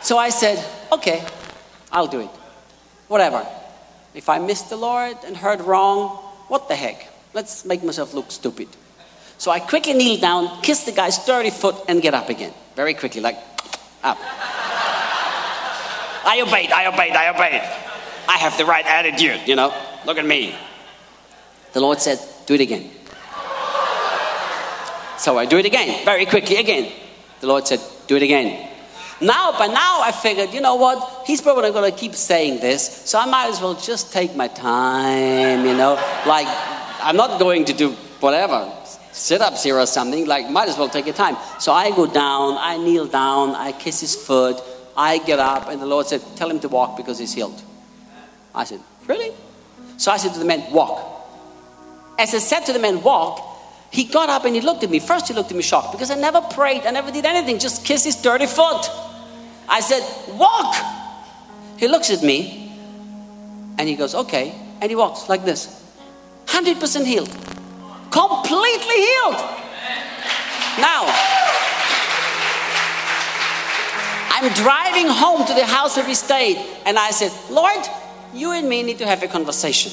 [0.00, 1.24] so I said, okay,
[1.90, 2.30] I'll do it.
[3.08, 3.46] Whatever.
[4.14, 6.08] If I missed the Lord and heard wrong,
[6.48, 7.08] what the heck?
[7.34, 8.68] Let's make myself look stupid.
[9.38, 12.52] So I quickly kneel down, kiss the guy's dirty foot, and get up again.
[12.76, 13.36] Very quickly, like
[14.04, 14.18] up.
[16.24, 17.62] I obeyed, I obeyed, I obeyed.
[18.28, 19.74] I have the right attitude, you know.
[20.06, 20.54] Look at me.
[21.72, 22.90] The Lord said, do it again.
[25.18, 26.90] So I do it again, very quickly again.
[27.40, 28.70] The Lord said, Do it again.
[29.20, 31.24] Now, by now, I figured, you know what?
[31.26, 34.48] He's probably going to keep saying this, so I might as well just take my
[34.48, 35.94] time, you know?
[36.26, 36.48] Like,
[37.00, 38.68] I'm not going to do whatever,
[39.12, 40.26] sit ups here or something.
[40.26, 41.36] Like, might as well take your time.
[41.60, 44.60] So I go down, I kneel down, I kiss his foot,
[44.96, 47.62] I get up, and the Lord said, Tell him to walk because he's healed.
[48.52, 49.30] I said, Really?
[49.98, 51.21] So I said to the man, Walk.
[52.22, 53.44] As I said to the man, Walk,
[53.90, 55.00] he got up and he looked at me.
[55.00, 57.84] First, he looked at me shocked because I never prayed, I never did anything, just
[57.84, 58.88] kissed his dirty foot.
[59.68, 60.02] I said,
[60.38, 60.76] Walk.
[61.78, 62.72] He looks at me
[63.76, 64.54] and he goes, Okay.
[64.80, 65.84] And he walks like this
[66.46, 67.28] 100% healed,
[68.12, 69.42] completely healed.
[70.78, 71.02] Now,
[74.30, 77.84] I'm driving home to the house where we stayed, and I said, Lord,
[78.32, 79.90] you and me need to have a conversation.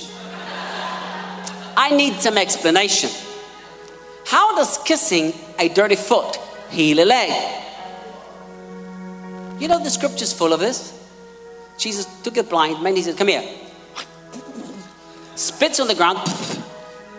[1.79, 3.09] I need some explanation.
[4.25, 6.35] How does kissing a dirty foot
[6.69, 7.31] heal a leg?
[9.59, 10.79] You know, the scripture's full of this.
[11.77, 13.47] Jesus took a blind man, he said, Come here.
[15.35, 16.19] Spits on the ground,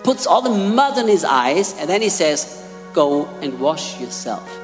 [0.05, 2.63] puts all the mud in his eyes, and then he says,
[2.93, 4.61] Go and wash yourself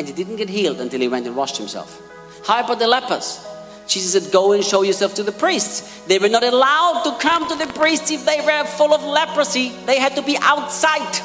[0.00, 2.00] and he didn't get healed until he went and washed himself.
[2.46, 3.46] How about the lepers?
[3.90, 6.04] Jesus said, Go and show yourself to the priests.
[6.06, 9.70] They were not allowed to come to the priests if they were full of leprosy,
[9.84, 11.20] they had to be outside.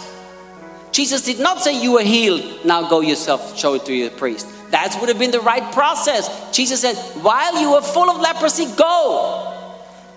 [0.92, 4.48] Jesus did not say, You are healed, now go yourself, show it to your priest.
[4.72, 6.28] That would have been the right process.
[6.52, 9.52] Jesus said, While you were full of leprosy, go.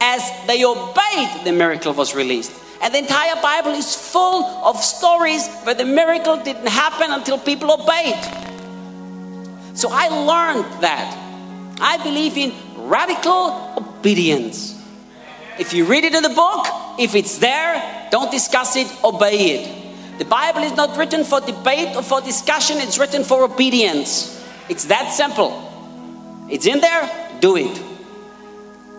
[0.00, 2.52] As they obeyed, the miracle was released.
[2.80, 7.72] And the entire Bible is full of stories where the miracle didn't happen until people
[7.72, 8.16] obeyed.
[9.76, 11.27] So I learned that.
[11.80, 14.74] I believe in radical obedience.
[15.58, 16.66] If you read it in the book,
[16.98, 20.18] if it's there, don't discuss it, obey it.
[20.18, 24.44] The Bible is not written for debate or for discussion, it's written for obedience.
[24.68, 25.64] It's that simple.
[26.50, 27.82] It's in there, do it.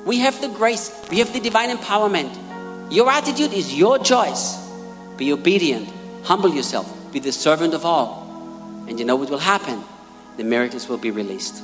[0.06, 2.38] We have the grace, we have the divine empowerment.
[2.92, 4.58] Your attitude is your choice.
[5.18, 5.90] Be obedient,
[6.24, 8.86] humble yourself, be the servant of all.
[8.88, 9.84] And you know what will happen?
[10.38, 11.62] The miracles will be released.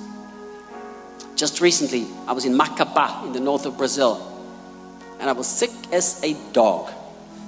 [1.36, 4.22] Just recently, I was in Macapá in the north of Brazil,
[5.20, 6.90] and I was sick as a dog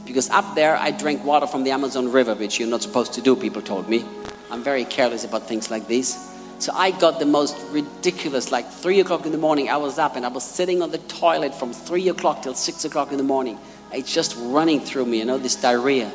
[0.06, 3.22] because up there I drank water from the Amazon River, which you're not supposed to
[3.22, 4.06] do, people told me.
[4.52, 6.18] I'm very careless about things like these.
[6.60, 10.16] So I got the most ridiculous, like three o'clock in the morning, I was up
[10.16, 13.24] and I was sitting on the toilet from three o'clock till six o'clock in the
[13.24, 13.60] morning.
[13.94, 16.12] It's just running through me, you know, this diarrhea.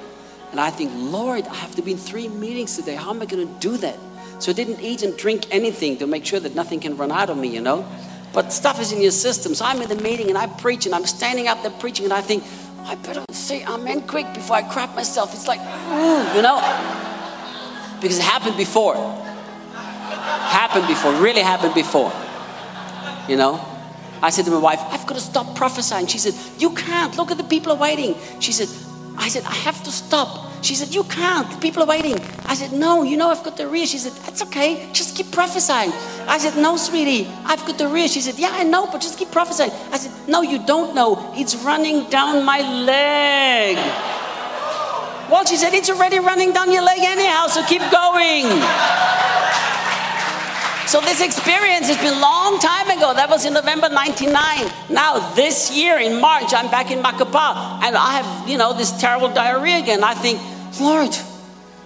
[0.51, 2.97] And I think, Lord, I have to be in three meetings today.
[2.97, 3.99] How am I going to do that?
[4.43, 7.31] So I didn't eat and drink anything to make sure that nothing can run out
[7.31, 7.87] of me, you know.
[8.33, 9.55] But stuff is in your system.
[9.55, 12.13] So I'm in the meeting and I preach and I'm standing up there preaching and
[12.13, 12.45] I think,
[12.85, 15.33] I better say amen quick before I crap myself.
[15.35, 16.59] It's like, ooh, you know,
[18.01, 18.97] because it happened before
[20.53, 22.13] happened before, really happened before.
[23.29, 23.61] You know?
[24.23, 26.07] I said to my wife, I've got to stop prophesying.
[26.07, 27.17] She said, You can't.
[27.17, 28.15] Look at the people are waiting.
[28.41, 28.69] She said,
[29.19, 30.52] I said, I have to stop.
[30.63, 31.61] She said, You can't.
[31.61, 32.19] People are waiting.
[32.47, 33.85] I said, No, you know I've got the rear.
[33.87, 34.89] She said, That's okay.
[34.93, 35.93] Just keep prophesying.
[36.29, 38.09] I said, No, sweetie, I've got the rear.
[38.09, 39.73] She said, Yeah, I know, but just keep prophesying.
[39.91, 41.33] I said, No, you don't know.
[41.35, 43.77] It's running down my leg.
[45.29, 48.47] Well, she said, It's already running down your leg anyhow, so keep going.
[50.87, 53.15] So this experience has been a long time ago.
[53.15, 54.33] That was in November 99.
[54.91, 58.93] Now this year in March, I'm back in Macapá and I have, you know, this
[59.01, 60.05] terrible diarrhea again.
[60.05, 60.41] I think,
[60.81, 61.17] Lord,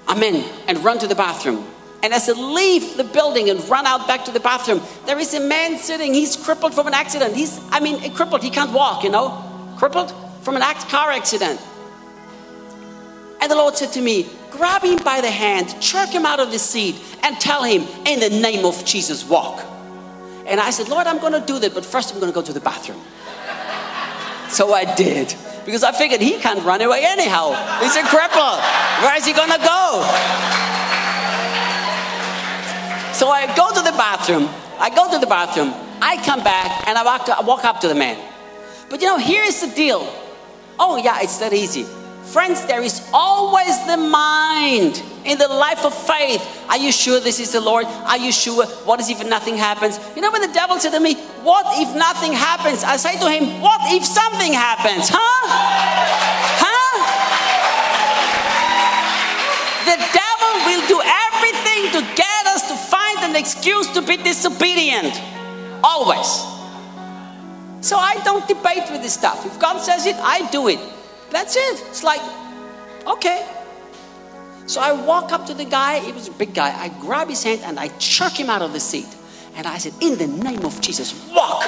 [0.08, 1.64] I'm in and run to the bathroom.
[2.02, 5.34] And as I leave the building and run out back to the bathroom, there is
[5.34, 6.14] a man sitting.
[6.14, 7.34] He's crippled from an accident.
[7.34, 8.42] He's, I mean, eh, crippled.
[8.42, 9.42] He can't walk, you know,
[9.76, 10.12] crippled
[10.42, 11.60] from an car accident.
[13.40, 16.50] And the Lord said to me, grab him by the hand, jerk him out of
[16.50, 19.64] the seat, and tell him, in the name of Jesus, walk.
[20.46, 22.42] And I said, Lord, I'm going to do that, but first I'm going to go
[22.42, 23.00] to the bathroom.
[24.48, 25.34] so I did,
[25.64, 27.50] because I figured he can't run away anyhow.
[27.82, 28.60] He's a cripple.
[29.02, 30.02] Where is he going to go?
[33.12, 34.48] So I go to the bathroom.
[34.78, 35.72] I go to the bathroom.
[36.02, 38.18] I come back and I walk, I walk up to the man.
[38.90, 40.06] But you know, here's the deal.
[40.78, 41.86] Oh, yeah, it's that easy.
[42.36, 46.44] Friends, there is always the mind in the life of faith.
[46.68, 47.86] Are you sure this is the Lord?
[47.86, 48.66] Are you sure?
[48.84, 49.98] What is if nothing happens?
[50.14, 52.84] You know, when the devil said to me, What if nothing happens?
[52.84, 55.08] I say to him, What if something happens?
[55.08, 55.16] Huh?
[56.60, 56.96] Huh?
[59.88, 65.18] The devil will do everything to get us to find an excuse to be disobedient.
[65.82, 66.28] Always.
[67.80, 69.46] So I don't debate with this stuff.
[69.46, 70.95] If God says it, I do it.
[71.30, 71.82] That's it.
[71.88, 72.20] It's like,
[73.06, 73.46] okay.
[74.66, 76.76] So I walk up to the guy, he was a big guy.
[76.76, 79.06] I grab his hand and I chuck him out of the seat.
[79.54, 81.64] And I said, In the name of Jesus, walk.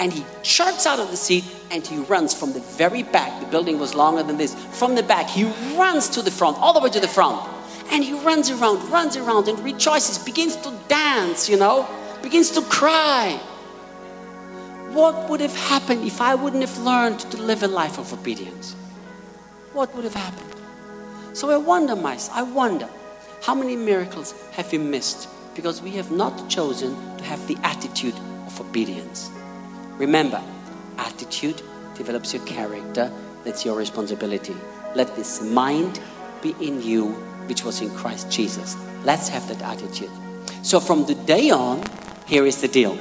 [0.00, 3.38] And he chucks out of the seat and he runs from the very back.
[3.40, 4.54] The building was longer than this.
[4.54, 5.44] From the back, he
[5.76, 7.46] runs to the front, all the way to the front.
[7.92, 11.88] And he runs around, runs around, and rejoices, begins to dance, you know,
[12.22, 13.38] begins to cry.
[14.92, 18.74] What would have happened if I wouldn't have learned to live a life of obedience?
[19.72, 20.52] What would have happened?
[21.32, 22.88] So I wonder, myself, I wonder,
[23.40, 28.16] how many miracles have we missed because we have not chosen to have the attitude
[28.48, 29.30] of obedience?
[29.96, 30.42] Remember,
[30.98, 31.62] attitude
[31.94, 33.12] develops your character.
[33.44, 34.56] That's your responsibility.
[34.96, 36.00] Let this mind
[36.42, 37.12] be in you,
[37.46, 38.76] which was in Christ Jesus.
[39.04, 40.10] Let's have that attitude.
[40.62, 41.84] So from the day on,
[42.26, 42.98] here is the deal.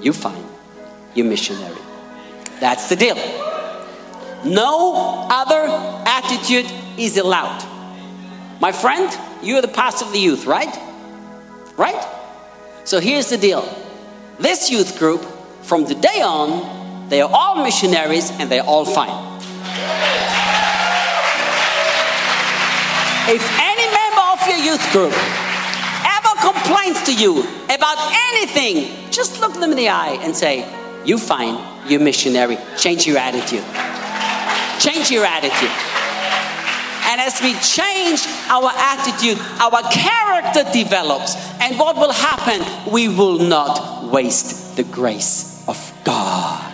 [0.00, 0.49] You find
[1.14, 1.80] you missionary.
[2.60, 3.16] That's the deal.
[4.44, 5.66] No other
[6.06, 7.64] attitude is allowed.
[8.60, 9.10] My friend,
[9.42, 10.74] you are the pastor of the youth, right?
[11.76, 12.06] Right?
[12.84, 13.62] So here's the deal.
[14.38, 15.24] This youth group,
[15.62, 19.30] from the day on, they are all missionaries and they're all fine.
[23.28, 25.12] If any member of your youth group
[26.04, 30.66] ever complains to you about anything, just look them in the eye and say,
[31.04, 31.58] You find
[31.90, 32.58] your missionary.
[32.76, 33.64] Change your attitude.
[34.80, 35.70] Change your attitude.
[37.10, 41.34] And as we change our attitude, our character develops.
[41.60, 42.92] And what will happen?
[42.92, 46.66] We will not waste the grace of God.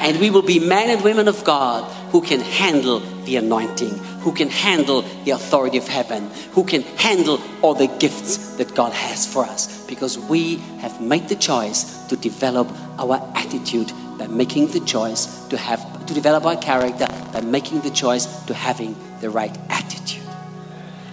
[0.00, 4.32] And we will be men and women of God who can handle the anointing, who
[4.32, 9.26] can handle the authority of heaven, who can handle all the gifts that God has
[9.26, 14.80] for us because we have made the choice to develop our attitude by making the
[14.80, 19.56] choice to have to develop our character by making the choice to having the right
[19.70, 20.22] attitude.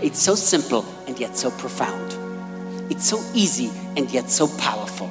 [0.02, 2.18] It's so simple and yet so profound.
[2.92, 5.10] It's so easy and yet so powerful.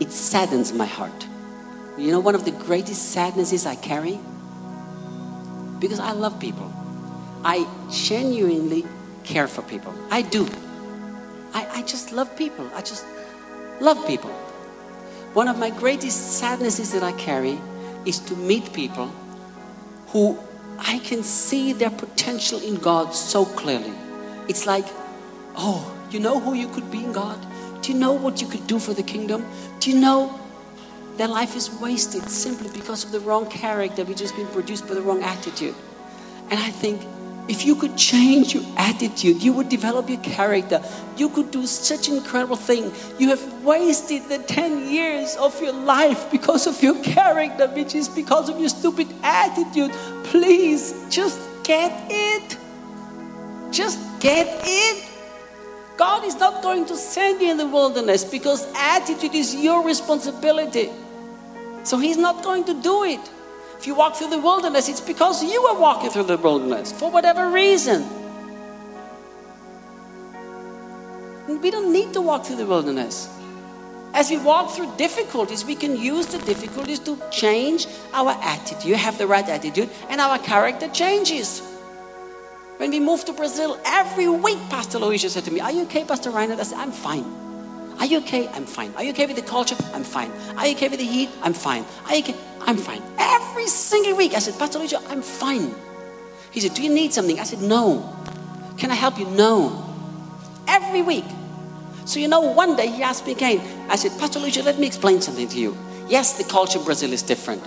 [0.00, 1.26] It saddens my heart.
[1.96, 4.18] You know, one of the greatest sadnesses I carry?
[5.78, 6.72] Because I love people.
[7.44, 8.84] I genuinely
[9.24, 9.94] care for people.
[10.10, 10.46] I do.
[11.52, 12.68] I, I just love people.
[12.74, 13.04] I just
[13.80, 14.30] love people.
[15.32, 17.58] One of my greatest sadnesses that I carry
[18.04, 19.10] is to meet people
[20.08, 20.38] who
[20.78, 23.92] I can see their potential in God so clearly.
[24.48, 24.86] It's like,
[25.56, 27.38] oh, you know who you could be in God?
[27.82, 29.46] Do you know what you could do for the kingdom?
[29.78, 30.40] Do you know
[31.16, 34.94] their life is wasted simply because of the wrong character which has been produced by
[34.94, 35.74] the wrong attitude?
[36.50, 37.02] And I think,
[37.48, 40.82] if you could change your attitude, you would develop your character.
[41.16, 42.92] You could do such incredible thing.
[43.18, 48.08] You have wasted the 10 years of your life because of your character, which is
[48.08, 49.92] because of your stupid attitude.
[50.24, 52.56] Please just get it.
[53.72, 55.04] Just get it.
[55.96, 60.88] God is not going to send you in the wilderness because attitude is your responsibility.
[61.84, 63.20] So He's not going to do it.
[63.80, 67.10] If you walk through the wilderness, it's because you are walking through the wilderness for
[67.10, 68.02] whatever reason.
[71.48, 73.34] And we don't need to walk through the wilderness.
[74.12, 78.84] As we walk through difficulties, we can use the difficulties to change our attitude.
[78.84, 81.62] You have the right attitude, and our character changes.
[82.76, 86.04] When we moved to Brazil, every week, Pastor Louisa said to me, Are you okay,
[86.04, 86.60] Pastor Reinhard?
[86.60, 87.24] I said, I'm fine.
[88.00, 88.48] Are you okay?
[88.48, 88.94] I'm fine.
[88.96, 89.76] Are you okay with the culture?
[89.92, 90.30] I'm fine.
[90.56, 91.28] Are you okay with the heat?
[91.42, 91.84] I'm fine.
[92.06, 92.34] Are you okay?
[92.62, 93.02] I'm fine.
[93.18, 95.74] Every single week, I said, Pastor Lucia, I'm fine.
[96.50, 97.38] He said, Do you need something?
[97.38, 98.16] I said, No.
[98.78, 99.26] Can I help you?
[99.26, 99.84] No.
[100.66, 101.26] Every week.
[102.06, 103.60] So, you know, one day he asked me again.
[103.90, 105.76] I said, Pastor Lucia, let me explain something to you.
[106.08, 107.62] Yes, the culture in Brazil is different,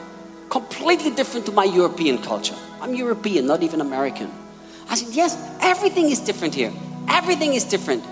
[0.49, 2.55] completely different to my European culture.
[2.81, 4.31] I'm European, not even American.
[4.89, 6.73] I said, Yes, everything is different here.
[7.07, 8.03] Everything is different.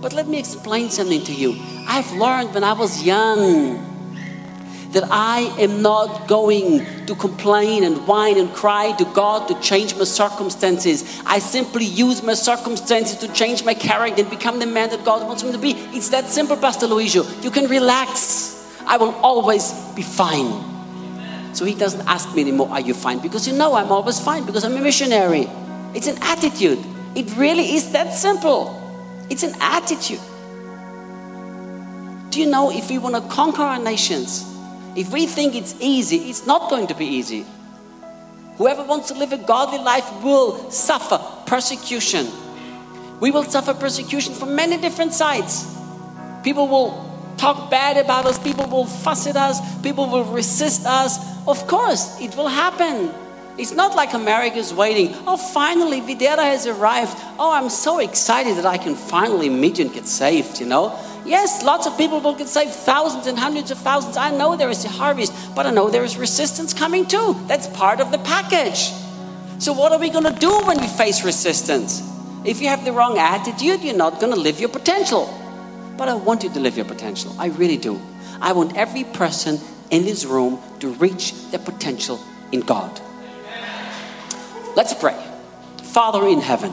[0.00, 1.56] But let me explain something to you.
[1.86, 3.86] I've learned when I was young
[4.92, 9.94] that I am not going to complain and whine and cry to God to change
[9.94, 11.22] my circumstances.
[11.26, 15.26] I simply use my circumstances to change my character and become the man that God
[15.26, 15.72] wants me to be.
[15.96, 17.22] It's that simple, Pastor Luisio.
[17.44, 18.56] You can relax.
[18.86, 20.70] I will always be fine.
[21.54, 23.18] So he doesn't ask me anymore, Are you fine?
[23.18, 25.48] Because you know I'm always fine because I'm a missionary.
[25.94, 26.84] It's an attitude.
[27.14, 28.89] It really is that simple.
[29.30, 30.20] It's an attitude.
[32.30, 34.44] Do you know if we want to conquer our nations,
[34.96, 37.46] if we think it's easy, it's not going to be easy.
[38.56, 42.26] Whoever wants to live a godly life will suffer persecution.
[43.20, 45.64] We will suffer persecution from many different sides.
[46.42, 51.18] People will talk bad about us, people will fuss at us, people will resist us.
[51.46, 53.12] Of course, it will happen.
[53.60, 55.14] It's not like America's waiting.
[55.26, 57.14] Oh, finally, Videira has arrived.
[57.38, 60.98] Oh, I'm so excited that I can finally meet you and get saved, you know?
[61.26, 64.16] Yes, lots of people will get saved, thousands and hundreds of thousands.
[64.16, 67.36] I know there is a harvest, but I know there is resistance coming too.
[67.48, 68.92] That's part of the package.
[69.58, 72.00] So, what are we going to do when we face resistance?
[72.46, 75.28] If you have the wrong attitude, you're not going to live your potential.
[75.98, 77.36] But I want you to live your potential.
[77.38, 78.00] I really do.
[78.40, 79.60] I want every person
[79.90, 82.18] in this room to reach their potential
[82.52, 82.98] in God.
[84.76, 85.16] Let's pray.
[85.82, 86.70] Father in heaven,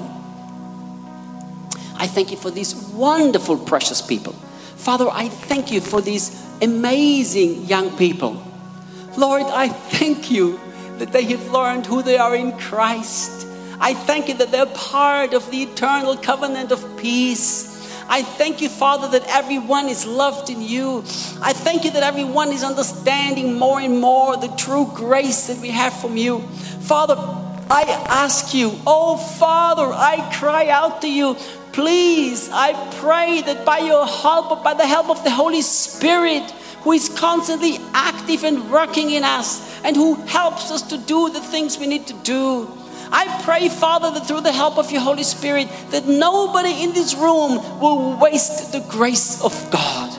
[1.99, 4.33] I thank you for these wonderful, precious people.
[4.33, 8.43] Father, I thank you for these amazing young people.
[9.17, 10.59] Lord, I thank you
[10.99, 13.47] that they have learned who they are in Christ.
[13.79, 17.75] I thank you that they're part of the eternal covenant of peace.
[18.09, 20.99] I thank you, Father, that everyone is loved in you.
[21.41, 25.69] I thank you that everyone is understanding more and more the true grace that we
[25.69, 26.39] have from you.
[26.81, 27.15] Father,
[27.69, 31.35] I ask you, oh Father, I cry out to you.
[31.73, 36.49] Please, I pray that by your help, by the help of the Holy Spirit,
[36.81, 41.41] who is constantly active and working in us and who helps us to do the
[41.41, 42.71] things we need to do.
[43.11, 47.15] I pray, Father, that through the help of your Holy Spirit, that nobody in this
[47.15, 50.17] room will waste the grace of God.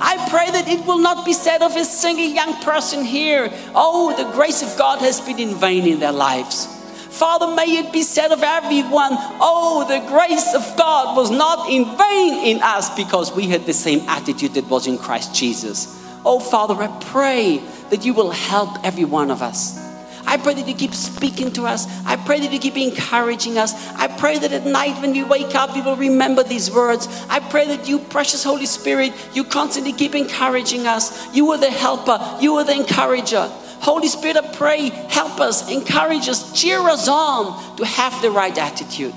[0.00, 4.14] I pray that it will not be said of a single young person here, oh,
[4.16, 6.77] the grace of God has been in vain in their lives.
[7.18, 11.84] Father, may it be said of everyone, oh, the grace of God was not in
[11.96, 16.00] vain in us because we had the same attitude that was in Christ Jesus.
[16.24, 19.87] Oh, Father, I pray that you will help every one of us.
[20.28, 21.86] I pray that you keep speaking to us.
[22.04, 23.72] I pray that you keep encouraging us.
[23.94, 27.08] I pray that at night when we wake up, we will remember these words.
[27.30, 31.34] I pray that you, precious Holy Spirit, you constantly keep encouraging us.
[31.34, 33.50] You are the helper, you are the encourager.
[33.80, 38.56] Holy Spirit, I pray, help us, encourage us, cheer us on to have the right
[38.58, 39.14] attitude.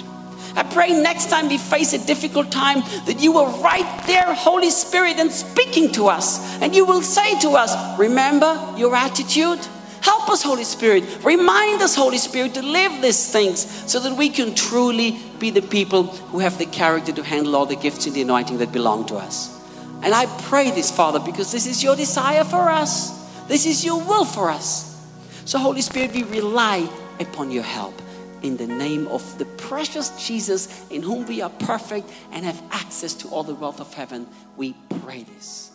[0.56, 4.70] I pray next time we face a difficult time that you will right there, Holy
[4.70, 6.58] Spirit, and speaking to us.
[6.62, 9.60] And you will say to us, Remember your attitude?
[10.02, 11.03] Help us, Holy Spirit.
[11.23, 15.61] Remind us, Holy Spirit, to live these things so that we can truly be the
[15.61, 19.06] people who have the character to handle all the gifts and the anointing that belong
[19.07, 19.57] to us.
[20.03, 23.11] And I pray this, Father, because this is your desire for us,
[23.48, 24.88] this is your will for us.
[25.45, 28.02] So, Holy Spirit, we rely upon your help
[28.41, 33.14] in the name of the precious Jesus, in whom we are perfect and have access
[33.15, 34.28] to all the wealth of heaven.
[34.57, 35.70] We pray this.